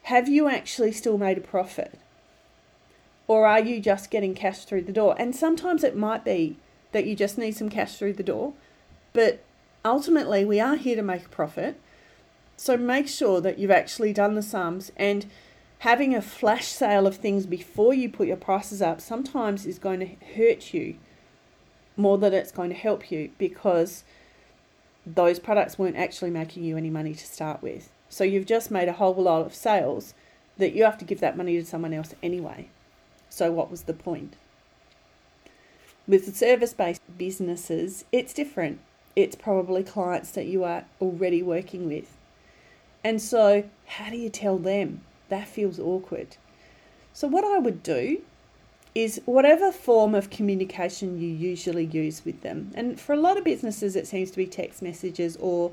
have 0.04 0.30
you 0.30 0.48
actually 0.48 0.94
still 0.94 1.18
made 1.18 1.40
a 1.40 1.42
profit? 1.42 2.00
Or 3.28 3.46
are 3.46 3.60
you 3.60 3.82
just 3.82 4.10
getting 4.10 4.36
cash 4.36 4.64
through 4.64 4.84
the 4.84 4.94
door? 4.94 5.14
And 5.20 5.36
sometimes 5.36 5.84
it 5.84 5.98
might 5.98 6.24
be 6.24 6.56
that 6.94 7.06
you 7.06 7.18
just 7.18 7.38
need 7.38 7.58
some 7.58 7.70
cash 7.70 7.98
through 7.98 8.14
the 8.14 8.24
door, 8.24 8.54
but 9.12 9.44
ultimately 9.84 10.46
we 10.46 10.62
are 10.62 10.78
here 10.78 10.96
to 10.96 11.04
make 11.04 11.26
a 11.26 11.30
profit. 11.30 11.78
So 12.64 12.78
make 12.78 13.10
sure 13.10 13.42
that 13.42 13.60
you've 13.60 13.72
actually 13.72 14.14
done 14.14 14.36
the 14.36 14.42
sums 14.42 14.94
and 14.96 15.26
having 15.80 16.16
a 16.16 16.22
flash 16.22 16.68
sale 16.68 17.06
of 17.06 17.18
things 17.18 17.46
before 17.46 17.94
you 17.94 18.08
put 18.08 18.26
your 18.26 18.38
prices 18.38 18.82
up 18.82 19.02
sometimes 19.02 19.66
is 19.66 19.78
going 19.78 20.00
to 20.00 20.26
hurt 20.38 20.74
you 20.74 20.96
more 21.98 22.18
than 22.18 22.34
it's 22.34 22.54
going 22.54 22.70
to 22.70 22.76
help 22.78 23.12
you 23.12 23.32
because 23.38 24.06
those 25.06 25.40
products 25.40 25.78
weren't 25.78 25.98
actually 25.98 26.30
making 26.30 26.64
you 26.64 26.78
any 26.78 26.90
money 26.90 27.14
to 27.14 27.26
start 27.26 27.62
with. 27.62 27.90
So 28.08 28.24
you've 28.24 28.46
just 28.46 28.72
made 28.72 28.88
a 28.88 28.94
whole 28.94 29.14
lot 29.14 29.46
of 29.46 29.54
sales 29.54 30.14
that 30.58 30.72
you 30.72 30.86
have 30.86 30.98
to 31.00 31.06
give 31.06 31.20
that 31.20 31.36
money 31.36 31.58
to 31.58 31.66
someone 31.66 31.94
else 31.94 32.16
anyway. 32.24 32.70
So 33.28 33.52
what 33.52 33.70
was 33.70 33.82
the 33.82 33.94
point? 33.94 34.36
With 36.08 36.28
the 36.28 36.32
service 36.32 36.74
based 36.74 37.02
businesses, 37.18 38.06
it's 38.14 38.34
different. 38.34 38.80
It's 39.18 39.36
probably 39.36 39.84
clients 39.84 40.32
that 40.32 40.46
you 40.46 40.64
are 40.64 40.86
already 41.02 41.44
working 41.44 41.88
with. 41.88 42.08
And 43.04 43.22
so, 43.22 43.64
how 43.86 44.10
do 44.10 44.18
you 44.18 44.30
tell 44.30 44.58
them? 44.58 45.02
That 45.30 45.48
feels 45.48 45.80
awkward. 45.80 46.38
So, 47.14 47.28
what 47.28 47.44
I 47.44 47.60
would 47.60 47.84
do 47.84 48.22
is 48.96 49.22
whatever 49.26 49.72
form 49.72 50.14
of 50.14 50.30
communication 50.30 51.20
you 51.20 51.28
usually 51.28 51.86
use 51.86 52.24
with 52.24 52.42
them. 52.42 52.72
And 52.76 53.00
for 53.00 53.14
a 53.14 53.20
lot 53.20 53.38
of 53.38 53.44
businesses, 53.44 53.96
it 53.96 54.08
seems 54.08 54.30
to 54.32 54.38
be 54.38 54.46
text 54.46 54.82
messages 54.82 55.36
or 55.38 55.72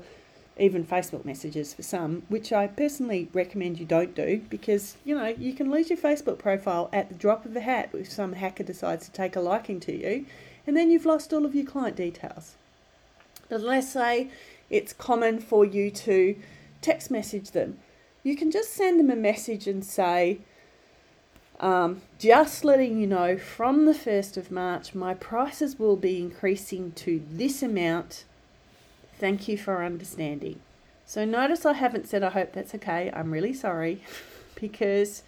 even 0.57 0.85
Facebook 0.85 1.23
messages 1.23 1.73
for 1.73 1.83
some, 1.83 2.23
which 2.29 2.51
I 2.51 2.67
personally 2.67 3.29
recommend 3.33 3.79
you 3.79 3.85
don't 3.85 4.15
do 4.15 4.41
because, 4.49 4.97
you 5.05 5.15
know, 5.15 5.27
you 5.27 5.53
can 5.53 5.71
lose 5.71 5.89
your 5.89 5.97
Facebook 5.97 6.39
profile 6.39 6.89
at 6.91 7.09
the 7.09 7.15
drop 7.15 7.45
of 7.45 7.55
a 7.55 7.61
hat 7.61 7.89
if 7.93 8.11
some 8.11 8.33
hacker 8.33 8.63
decides 8.63 9.05
to 9.05 9.11
take 9.11 9.35
a 9.35 9.41
liking 9.41 9.79
to 9.81 9.95
you, 9.95 10.25
and 10.67 10.75
then 10.75 10.91
you've 10.91 11.05
lost 11.05 11.31
all 11.33 11.45
of 11.45 11.55
your 11.55 11.65
client 11.65 11.95
details. 11.95 12.55
But 13.49 13.61
let's 13.61 13.89
say 13.89 14.29
it's 14.69 14.93
common 14.93 15.39
for 15.39 15.65
you 15.65 15.89
to 15.91 16.35
text 16.81 17.11
message 17.11 17.51
them. 17.51 17.77
You 18.23 18.35
can 18.35 18.51
just 18.51 18.73
send 18.73 18.99
them 18.99 19.09
a 19.09 19.15
message 19.15 19.67
and 19.67 19.83
say, 19.83 20.39
um, 21.59 22.01
just 22.17 22.63
letting 22.63 22.99
you 22.99 23.07
know 23.07 23.37
from 23.37 23.85
the 23.85 23.93
1st 23.93 24.37
of 24.37 24.51
March, 24.51 24.95
my 24.95 25.13
prices 25.13 25.77
will 25.77 25.95
be 25.95 26.17
increasing 26.19 26.91
to 26.93 27.21
this 27.31 27.61
amount. 27.61 28.25
Thank 29.19 29.47
you 29.47 29.57
for 29.57 29.83
understanding. 29.83 30.59
So, 31.05 31.25
notice 31.25 31.65
I 31.65 31.73
haven't 31.73 32.07
said 32.07 32.23
I 32.23 32.29
hope 32.29 32.53
that's 32.53 32.73
okay. 32.75 33.11
I'm 33.13 33.31
really 33.31 33.53
sorry 33.53 34.01
because 34.55 35.23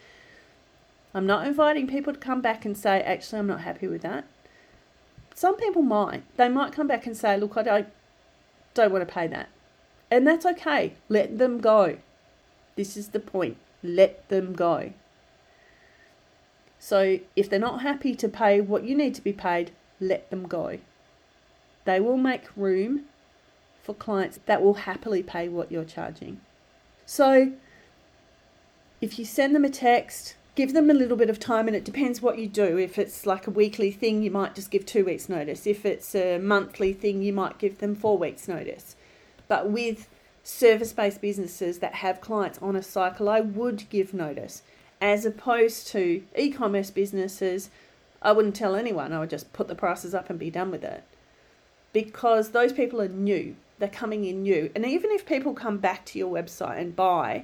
I'm 1.14 1.28
not 1.28 1.46
inviting 1.46 1.88
people 1.88 2.14
to 2.14 2.20
come 2.20 2.42
back 2.42 2.66
and 2.66 2.76
say, 2.76 3.02
actually, 3.02 3.40
I'm 3.40 3.48
not 3.48 3.62
happy 3.62 3.88
with 3.88 4.02
that. 4.02 4.26
Some 5.36 5.56
people 5.58 5.82
might. 5.82 6.24
They 6.38 6.50
might 6.50 6.74
come 6.74 6.88
back 6.88 7.06
and 7.06 7.16
say, 7.16 7.38
look, 7.38 7.58
I 7.58 7.64
don't, 7.64 7.88
don't 8.74 8.92
want 8.92 9.08
to 9.08 9.14
pay 9.14 9.28
that. 9.28 9.50
And 10.14 10.28
that's 10.28 10.46
okay. 10.46 10.94
Let 11.10 11.40
them 11.40 11.60
go. 11.60 11.98
This 12.76 12.96
is 12.96 13.08
the 13.10 13.20
point. 13.20 13.58
Let 13.82 14.30
them 14.30 14.54
go. 14.54 14.94
So 16.78 17.18
if 17.36 17.50
they're 17.50 17.58
not 17.58 17.82
happy 17.82 18.14
to 18.18 18.30
pay 18.30 18.62
what 18.62 18.84
you 18.84 18.96
need 18.96 19.16
to 19.16 19.24
be 19.24 19.34
paid, 19.34 19.72
let 20.00 20.30
them 20.30 20.48
go. 20.48 20.78
They 21.86 22.00
will 22.00 22.18
make 22.18 22.56
room 22.56 23.06
for 23.82 23.96
clients 23.96 24.40
that 24.46 24.62
will 24.62 24.86
happily 24.86 25.24
pay 25.24 25.50
what 25.50 25.72
you're 25.72 25.84
charging. 25.84 26.42
So 27.08 27.54
if 29.02 29.18
you 29.18 29.26
send 29.26 29.56
them 29.56 29.66
a 29.66 29.70
text, 29.72 30.36
give 30.54 30.74
them 30.74 30.92
a 30.92 30.94
little 30.94 31.18
bit 31.18 31.32
of 31.32 31.40
time 31.40 31.66
and 31.68 31.76
it 31.76 31.84
depends 31.84 32.22
what 32.22 32.38
you 32.38 32.48
do. 32.48 32.78
If 32.78 33.00
it's 33.00 33.26
like 33.26 33.48
a 33.48 33.52
weekly 33.52 33.90
thing, 33.90 34.22
you 34.22 34.30
might 34.30 34.54
just 34.54 34.70
give 34.70 34.86
two 34.86 35.06
weeks' 35.06 35.28
notice. 35.28 35.66
If 35.66 35.88
it's 35.88 36.14
a 36.14 36.38
monthly 36.38 36.94
thing, 36.94 37.24
you 37.24 37.34
might 37.34 37.58
give 37.58 37.80
them 37.80 37.96
four 37.96 38.16
weeks' 38.16 38.48
notice. 38.48 38.96
But 39.48 39.70
with 39.70 40.08
service 40.44 40.94
based 40.94 41.22
businesses 41.22 41.80
that 41.80 41.96
have 41.96 42.22
clients 42.22 42.60
on 42.62 42.76
a 42.76 42.84
cycle, 42.84 43.30
I 43.30 43.42
would 43.42 43.90
give 43.90 44.14
notice 44.14 44.64
as 45.04 45.26
opposed 45.26 45.88
to 45.88 46.24
e 46.38 46.50
commerce 46.50 46.90
businesses, 46.90 47.70
I 48.22 48.32
wouldn't 48.32 48.56
tell 48.56 48.74
anyone. 48.74 49.12
I 49.12 49.20
would 49.20 49.30
just 49.30 49.52
put 49.52 49.68
the 49.68 49.76
prices 49.76 50.16
up 50.16 50.30
and 50.30 50.40
be 50.40 50.50
done 50.50 50.72
with 50.72 50.82
it. 50.82 51.04
Because 51.92 52.52
those 52.52 52.72
people 52.72 53.02
are 53.02 53.10
new, 53.10 53.58
they're 53.80 53.90
coming 53.90 54.24
in 54.24 54.44
new. 54.44 54.72
And 54.74 54.86
even 54.86 55.12
if 55.12 55.26
people 55.26 55.54
come 55.54 55.78
back 55.78 56.06
to 56.06 56.18
your 56.18 56.34
website 56.34 56.80
and 56.80 56.96
buy, 56.96 57.44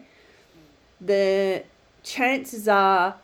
the 1.02 1.64
chances 2.02 2.70
are 2.70 3.16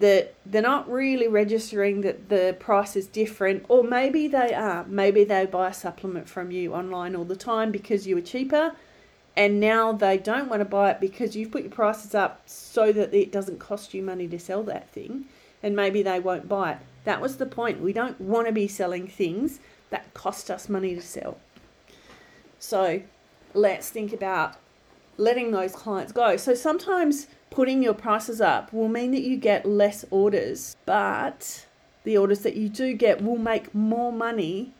that 0.00 0.34
they're 0.44 0.62
not 0.62 0.90
really 0.90 1.28
registering 1.28 2.00
that 2.00 2.28
the 2.28 2.56
price 2.58 2.96
is 2.96 3.06
different, 3.06 3.64
or 3.68 3.84
maybe 3.84 4.26
they 4.28 4.52
are. 4.52 4.84
Maybe 4.86 5.24
they 5.24 5.46
buy 5.46 5.68
a 5.68 5.74
supplement 5.74 6.28
from 6.28 6.50
you 6.50 6.74
online 6.74 7.14
all 7.14 7.24
the 7.24 7.36
time 7.36 7.70
because 7.70 8.06
you 8.06 8.16
were 8.16 8.22
cheaper 8.22 8.72
and 9.36 9.60
now 9.60 9.92
they 9.92 10.18
don't 10.18 10.48
want 10.48 10.60
to 10.60 10.64
buy 10.64 10.90
it 10.90 11.00
because 11.00 11.36
you've 11.36 11.50
put 11.50 11.62
your 11.62 11.70
prices 11.70 12.14
up 12.14 12.42
so 12.46 12.92
that 12.92 13.14
it 13.14 13.30
doesn't 13.30 13.58
cost 13.58 13.94
you 13.94 14.02
money 14.02 14.26
to 14.28 14.38
sell 14.38 14.62
that 14.64 14.90
thing 14.90 15.24
and 15.62 15.76
maybe 15.76 16.02
they 16.02 16.18
won't 16.18 16.48
buy 16.48 16.72
it. 16.72 16.78
That 17.04 17.20
was 17.20 17.36
the 17.36 17.46
point. 17.46 17.80
We 17.80 17.92
don't 17.92 18.20
want 18.20 18.46
to 18.48 18.52
be 18.52 18.68
selling 18.68 19.06
things 19.06 19.60
that 19.90 20.12
cost 20.14 20.50
us 20.50 20.68
money 20.68 20.94
to 20.94 21.00
sell. 21.00 21.38
So 22.58 23.02
let's 23.54 23.88
think 23.88 24.12
about 24.12 24.56
letting 25.16 25.50
those 25.50 25.72
clients 25.72 26.12
go. 26.12 26.36
So 26.36 26.54
sometimes 26.54 27.26
putting 27.50 27.82
your 27.82 27.94
prices 27.94 28.40
up 28.40 28.72
will 28.72 28.88
mean 28.88 29.10
that 29.10 29.22
you 29.22 29.36
get 29.36 29.66
less 29.66 30.04
orders 30.10 30.76
but 30.86 31.66
the 32.04 32.16
orders 32.16 32.40
that 32.40 32.56
you 32.56 32.68
do 32.68 32.94
get 32.94 33.22
will 33.22 33.36
make 33.36 33.74
more 33.74 34.12
money 34.12 34.72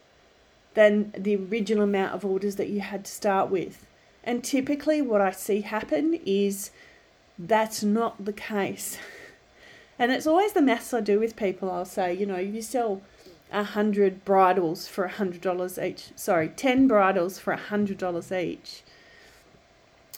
than 0.74 1.12
the 1.18 1.36
original 1.36 1.84
amount 1.84 2.14
of 2.14 2.24
orders 2.24 2.56
that 2.56 2.68
you 2.68 2.80
had 2.80 3.04
to 3.04 3.10
start 3.10 3.50
with 3.50 3.86
and 4.22 4.44
typically, 4.44 5.00
what 5.00 5.20
I 5.20 5.30
see 5.30 5.62
happen 5.62 6.20
is 6.26 6.70
that's 7.38 7.82
not 7.82 8.24
the 8.24 8.32
case. 8.32 8.98
And 9.98 10.10
it's 10.10 10.26
always 10.26 10.54
the 10.54 10.62
maths 10.62 10.94
I 10.94 11.02
do 11.02 11.20
with 11.20 11.36
people. 11.36 11.70
I'll 11.70 11.84
say, 11.84 12.14
you 12.14 12.24
know, 12.24 12.38
you 12.38 12.62
sell 12.62 13.02
a 13.52 13.62
hundred 13.62 14.24
bridles 14.24 14.88
for 14.88 15.04
a 15.04 15.10
hundred 15.10 15.42
dollars 15.42 15.78
each. 15.78 16.12
Sorry, 16.16 16.48
ten 16.48 16.88
bridles 16.88 17.38
for 17.38 17.52
a 17.52 17.58
hundred 17.58 17.98
dollars 17.98 18.32
each, 18.32 18.82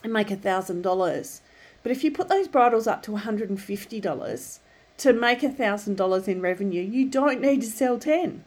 and 0.04 0.12
make 0.12 0.30
a 0.30 0.36
thousand 0.36 0.82
dollars. 0.82 1.40
But 1.82 1.92
if 1.92 2.04
you 2.04 2.10
put 2.10 2.28
those 2.28 2.48
bridles 2.48 2.86
up 2.86 3.02
to 3.04 3.16
hundred 3.16 3.50
and 3.50 3.60
fifty 3.60 4.00
dollars 4.00 4.60
to 4.98 5.12
make 5.12 5.40
thousand 5.40 5.96
dollars 5.96 6.28
in 6.28 6.40
revenue, 6.40 6.82
you 6.82 7.08
don't 7.08 7.40
need 7.40 7.60
to 7.62 7.66
sell 7.66 7.98
ten. 7.98 8.44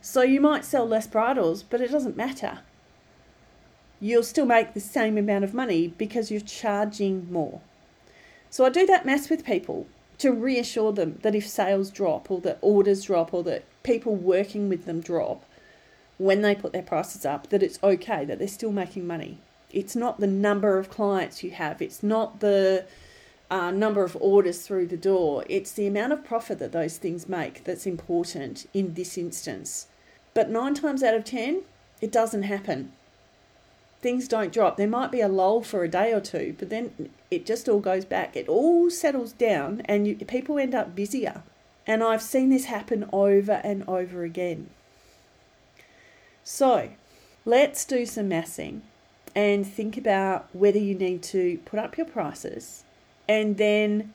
So 0.00 0.22
you 0.22 0.40
might 0.40 0.64
sell 0.64 0.86
less 0.86 1.06
bridles, 1.06 1.62
but 1.62 1.80
it 1.80 1.90
doesn't 1.90 2.16
matter 2.16 2.60
you'll 4.00 4.22
still 4.22 4.46
make 4.46 4.74
the 4.74 4.80
same 4.80 5.18
amount 5.18 5.44
of 5.44 5.54
money 5.54 5.88
because 5.88 6.30
you're 6.30 6.40
charging 6.40 7.30
more. 7.32 7.60
So 8.50 8.64
I 8.64 8.70
do 8.70 8.86
that 8.86 9.04
maths 9.04 9.28
with 9.28 9.44
people 9.44 9.86
to 10.18 10.32
reassure 10.32 10.92
them 10.92 11.18
that 11.22 11.34
if 11.34 11.48
sales 11.48 11.90
drop 11.90 12.30
or 12.30 12.40
that 12.40 12.58
orders 12.60 13.04
drop 13.04 13.34
or 13.34 13.42
that 13.44 13.64
people 13.82 14.14
working 14.14 14.68
with 14.68 14.84
them 14.84 15.00
drop 15.00 15.44
when 16.16 16.42
they 16.42 16.54
put 16.54 16.72
their 16.72 16.82
prices 16.82 17.24
up, 17.24 17.48
that 17.50 17.62
it's 17.62 17.78
okay, 17.82 18.24
that 18.24 18.38
they're 18.38 18.48
still 18.48 18.72
making 18.72 19.06
money. 19.06 19.38
It's 19.70 19.94
not 19.94 20.20
the 20.20 20.26
number 20.26 20.78
of 20.78 20.90
clients 20.90 21.42
you 21.42 21.50
have, 21.50 21.82
it's 21.82 22.02
not 22.02 22.40
the 22.40 22.86
uh, 23.50 23.70
number 23.70 24.04
of 24.04 24.16
orders 24.20 24.66
through 24.66 24.86
the 24.86 24.96
door, 24.96 25.44
it's 25.48 25.72
the 25.72 25.86
amount 25.86 26.12
of 26.12 26.24
profit 26.24 26.58
that 26.58 26.72
those 26.72 26.96
things 26.96 27.28
make 27.28 27.64
that's 27.64 27.86
important 27.86 28.68
in 28.72 28.94
this 28.94 29.18
instance. 29.18 29.88
But 30.34 30.50
nine 30.50 30.74
times 30.74 31.02
out 31.02 31.14
of 31.14 31.24
ten, 31.24 31.62
it 32.00 32.12
doesn't 32.12 32.44
happen 32.44 32.92
things 34.00 34.28
don't 34.28 34.52
drop. 34.52 34.76
There 34.76 34.88
might 34.88 35.10
be 35.10 35.20
a 35.20 35.28
lull 35.28 35.62
for 35.62 35.82
a 35.82 35.88
day 35.88 36.12
or 36.12 36.20
two, 36.20 36.54
but 36.58 36.70
then 36.70 37.10
it 37.30 37.46
just 37.46 37.68
all 37.68 37.80
goes 37.80 38.04
back. 38.04 38.36
It 38.36 38.48
all 38.48 38.90
settles 38.90 39.32
down, 39.32 39.82
and 39.84 40.06
you, 40.06 40.14
people 40.16 40.58
end 40.58 40.74
up 40.74 40.94
busier. 40.94 41.42
And 41.86 42.02
I've 42.02 42.22
seen 42.22 42.50
this 42.50 42.66
happen 42.66 43.08
over 43.12 43.60
and 43.64 43.82
over 43.88 44.22
again. 44.22 44.70
So 46.44 46.90
let's 47.44 47.84
do 47.84 48.06
some 48.06 48.28
mathsing 48.28 48.82
and 49.34 49.66
think 49.66 49.96
about 49.96 50.48
whether 50.52 50.78
you 50.78 50.94
need 50.94 51.22
to 51.22 51.58
put 51.64 51.78
up 51.78 51.96
your 51.96 52.06
prices 52.06 52.84
and 53.28 53.56
then 53.56 54.12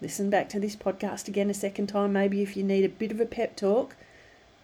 listen 0.00 0.30
back 0.30 0.48
to 0.50 0.60
this 0.60 0.76
podcast 0.76 1.28
again 1.28 1.50
a 1.50 1.54
second 1.54 1.88
time, 1.88 2.12
maybe 2.12 2.42
if 2.42 2.56
you 2.56 2.62
need 2.62 2.84
a 2.84 2.88
bit 2.88 3.10
of 3.10 3.20
a 3.20 3.26
pep 3.26 3.56
talk. 3.56 3.96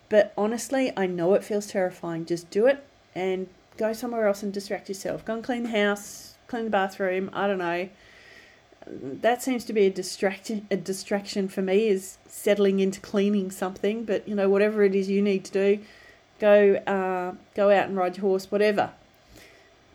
But 0.08 0.32
honestly, 0.36 0.92
I 0.96 1.06
know 1.06 1.34
it 1.34 1.44
feels 1.44 1.66
terrifying. 1.66 2.26
Just 2.26 2.50
do 2.50 2.66
it 2.66 2.84
and 3.14 3.48
go 3.76 3.92
somewhere 3.92 4.26
else 4.26 4.42
and 4.42 4.52
distract 4.52 4.88
yourself. 4.88 5.24
Go 5.24 5.34
and 5.34 5.44
clean 5.44 5.64
the 5.64 5.70
house, 5.70 6.34
clean 6.46 6.64
the 6.64 6.70
bathroom. 6.70 7.30
I 7.32 7.46
don't 7.46 7.58
know. 7.58 7.88
That 8.86 9.42
seems 9.42 9.64
to 9.66 9.72
be 9.72 9.86
a 9.86 9.90
distraction. 9.90 10.66
A 10.70 10.76
distraction 10.76 11.48
for 11.48 11.60
me 11.60 11.88
is 11.88 12.18
settling 12.26 12.80
into 12.80 13.00
cleaning 13.00 13.50
something. 13.50 14.04
But 14.04 14.26
you 14.26 14.34
know, 14.34 14.48
whatever 14.48 14.82
it 14.82 14.94
is 14.94 15.10
you 15.10 15.20
need 15.20 15.44
to 15.44 15.52
do, 15.52 15.78
go 16.38 16.76
uh, 16.86 17.34
go 17.54 17.70
out 17.70 17.88
and 17.88 17.96
ride 17.96 18.16
your 18.16 18.22
horse. 18.22 18.50
Whatever. 18.50 18.92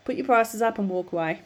Put 0.05 0.15
your 0.15 0.25
prices 0.25 0.61
up 0.61 0.77
and 0.77 0.89
walk 0.89 1.11
away, 1.11 1.41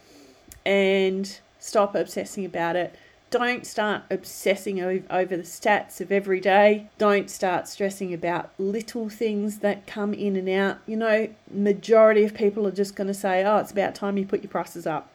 and 0.64 1.38
stop 1.58 1.94
obsessing 1.94 2.44
about 2.44 2.76
it 2.76 2.94
don't 3.30 3.66
start 3.66 4.04
obsessing 4.10 4.80
over 4.80 5.36
the 5.36 5.42
stats 5.42 6.00
of 6.00 6.10
every 6.10 6.40
day. 6.40 6.88
Don't 6.96 7.28
start 7.28 7.68
stressing 7.68 8.14
about 8.14 8.50
little 8.58 9.10
things 9.10 9.58
that 9.58 9.86
come 9.86 10.14
in 10.14 10.34
and 10.34 10.48
out. 10.48 10.78
You 10.86 10.96
know, 10.96 11.28
majority 11.50 12.24
of 12.24 12.32
people 12.32 12.66
are 12.66 12.72
just 12.72 12.96
going 12.96 13.08
to 13.08 13.14
say, 13.14 13.44
"Oh, 13.44 13.58
it's 13.58 13.72
about 13.72 13.94
time 13.94 14.16
you 14.16 14.24
put 14.24 14.42
your 14.42 14.50
prices 14.50 14.86
up." 14.86 15.10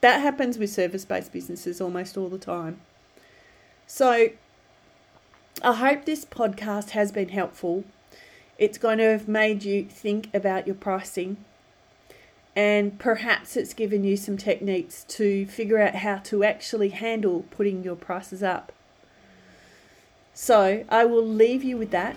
That 0.00 0.20
happens 0.20 0.58
with 0.58 0.70
service-based 0.70 1.32
businesses 1.32 1.80
almost 1.80 2.16
all 2.16 2.28
the 2.28 2.38
time. 2.38 2.80
So, 3.86 4.30
I 5.62 5.74
hope 5.74 6.06
this 6.06 6.24
podcast 6.24 6.90
has 6.90 7.12
been 7.12 7.28
helpful. 7.28 7.84
It's 8.58 8.78
going 8.78 8.98
to 8.98 9.04
have 9.04 9.28
made 9.28 9.64
you 9.64 9.84
think 9.84 10.28
about 10.34 10.66
your 10.66 10.76
pricing 10.76 11.36
and 12.54 12.98
perhaps 12.98 13.56
it's 13.56 13.72
given 13.72 14.04
you 14.04 14.16
some 14.16 14.36
techniques 14.36 15.04
to 15.04 15.46
figure 15.46 15.78
out 15.78 15.94
how 15.94 16.18
to 16.18 16.44
actually 16.44 16.90
handle 16.90 17.44
putting 17.50 17.82
your 17.82 17.96
prices 17.96 18.42
up. 18.42 18.72
So 20.34 20.84
I 20.88 21.04
will 21.04 21.26
leave 21.26 21.64
you 21.64 21.76
with 21.76 21.90
that. 21.90 22.16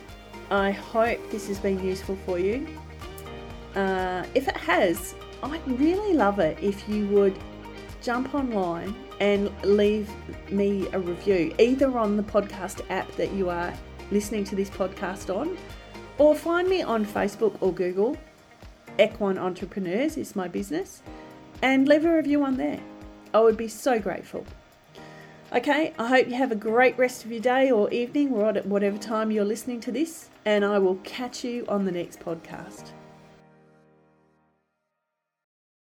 I 0.51 0.71
hope 0.71 1.19
this 1.31 1.47
has 1.47 1.59
been 1.59 1.83
useful 1.83 2.17
for 2.25 2.37
you. 2.37 2.67
Uh, 3.75 4.25
if 4.33 4.47
it 4.47 4.57
has, 4.57 5.15
I'd 5.43 5.79
really 5.79 6.13
love 6.13 6.39
it 6.39 6.57
if 6.61 6.87
you 6.87 7.07
would 7.07 7.37
jump 8.01 8.35
online 8.35 8.95
and 9.19 9.49
leave 9.63 10.09
me 10.51 10.87
a 10.93 10.99
review, 10.99 11.53
either 11.59 11.97
on 11.97 12.17
the 12.17 12.23
podcast 12.23 12.81
app 12.89 13.09
that 13.13 13.31
you 13.33 13.49
are 13.49 13.73
listening 14.11 14.43
to 14.45 14.55
this 14.55 14.69
podcast 14.69 15.33
on, 15.33 15.57
or 16.17 16.35
find 16.35 16.67
me 16.67 16.81
on 16.81 17.05
Facebook 17.05 17.55
or 17.61 17.73
Google 17.73 18.17
Equine 18.99 19.37
Entrepreneurs 19.37 20.17
is 20.17 20.35
my 20.35 20.47
business, 20.47 21.01
and 21.61 21.87
leave 21.87 22.05
a 22.05 22.15
review 22.15 22.43
on 22.43 22.57
there. 22.57 22.79
I 23.33 23.39
would 23.39 23.57
be 23.57 23.67
so 23.67 23.99
grateful. 23.99 24.45
Okay, 25.53 25.93
I 25.99 26.07
hope 26.07 26.27
you 26.27 26.35
have 26.35 26.51
a 26.51 26.55
great 26.55 26.97
rest 26.97 27.23
of 27.25 27.31
your 27.31 27.41
day 27.41 27.71
or 27.71 27.89
evening, 27.91 28.31
or 28.33 28.49
at 28.49 28.65
whatever 28.65 28.97
time 28.97 29.31
you're 29.31 29.45
listening 29.45 29.79
to 29.81 29.91
this, 29.91 30.29
and 30.45 30.65
I 30.65 30.79
will 30.79 30.95
catch 31.03 31.43
you 31.43 31.65
on 31.67 31.85
the 31.85 31.91
next 31.91 32.19
podcast. 32.19 32.91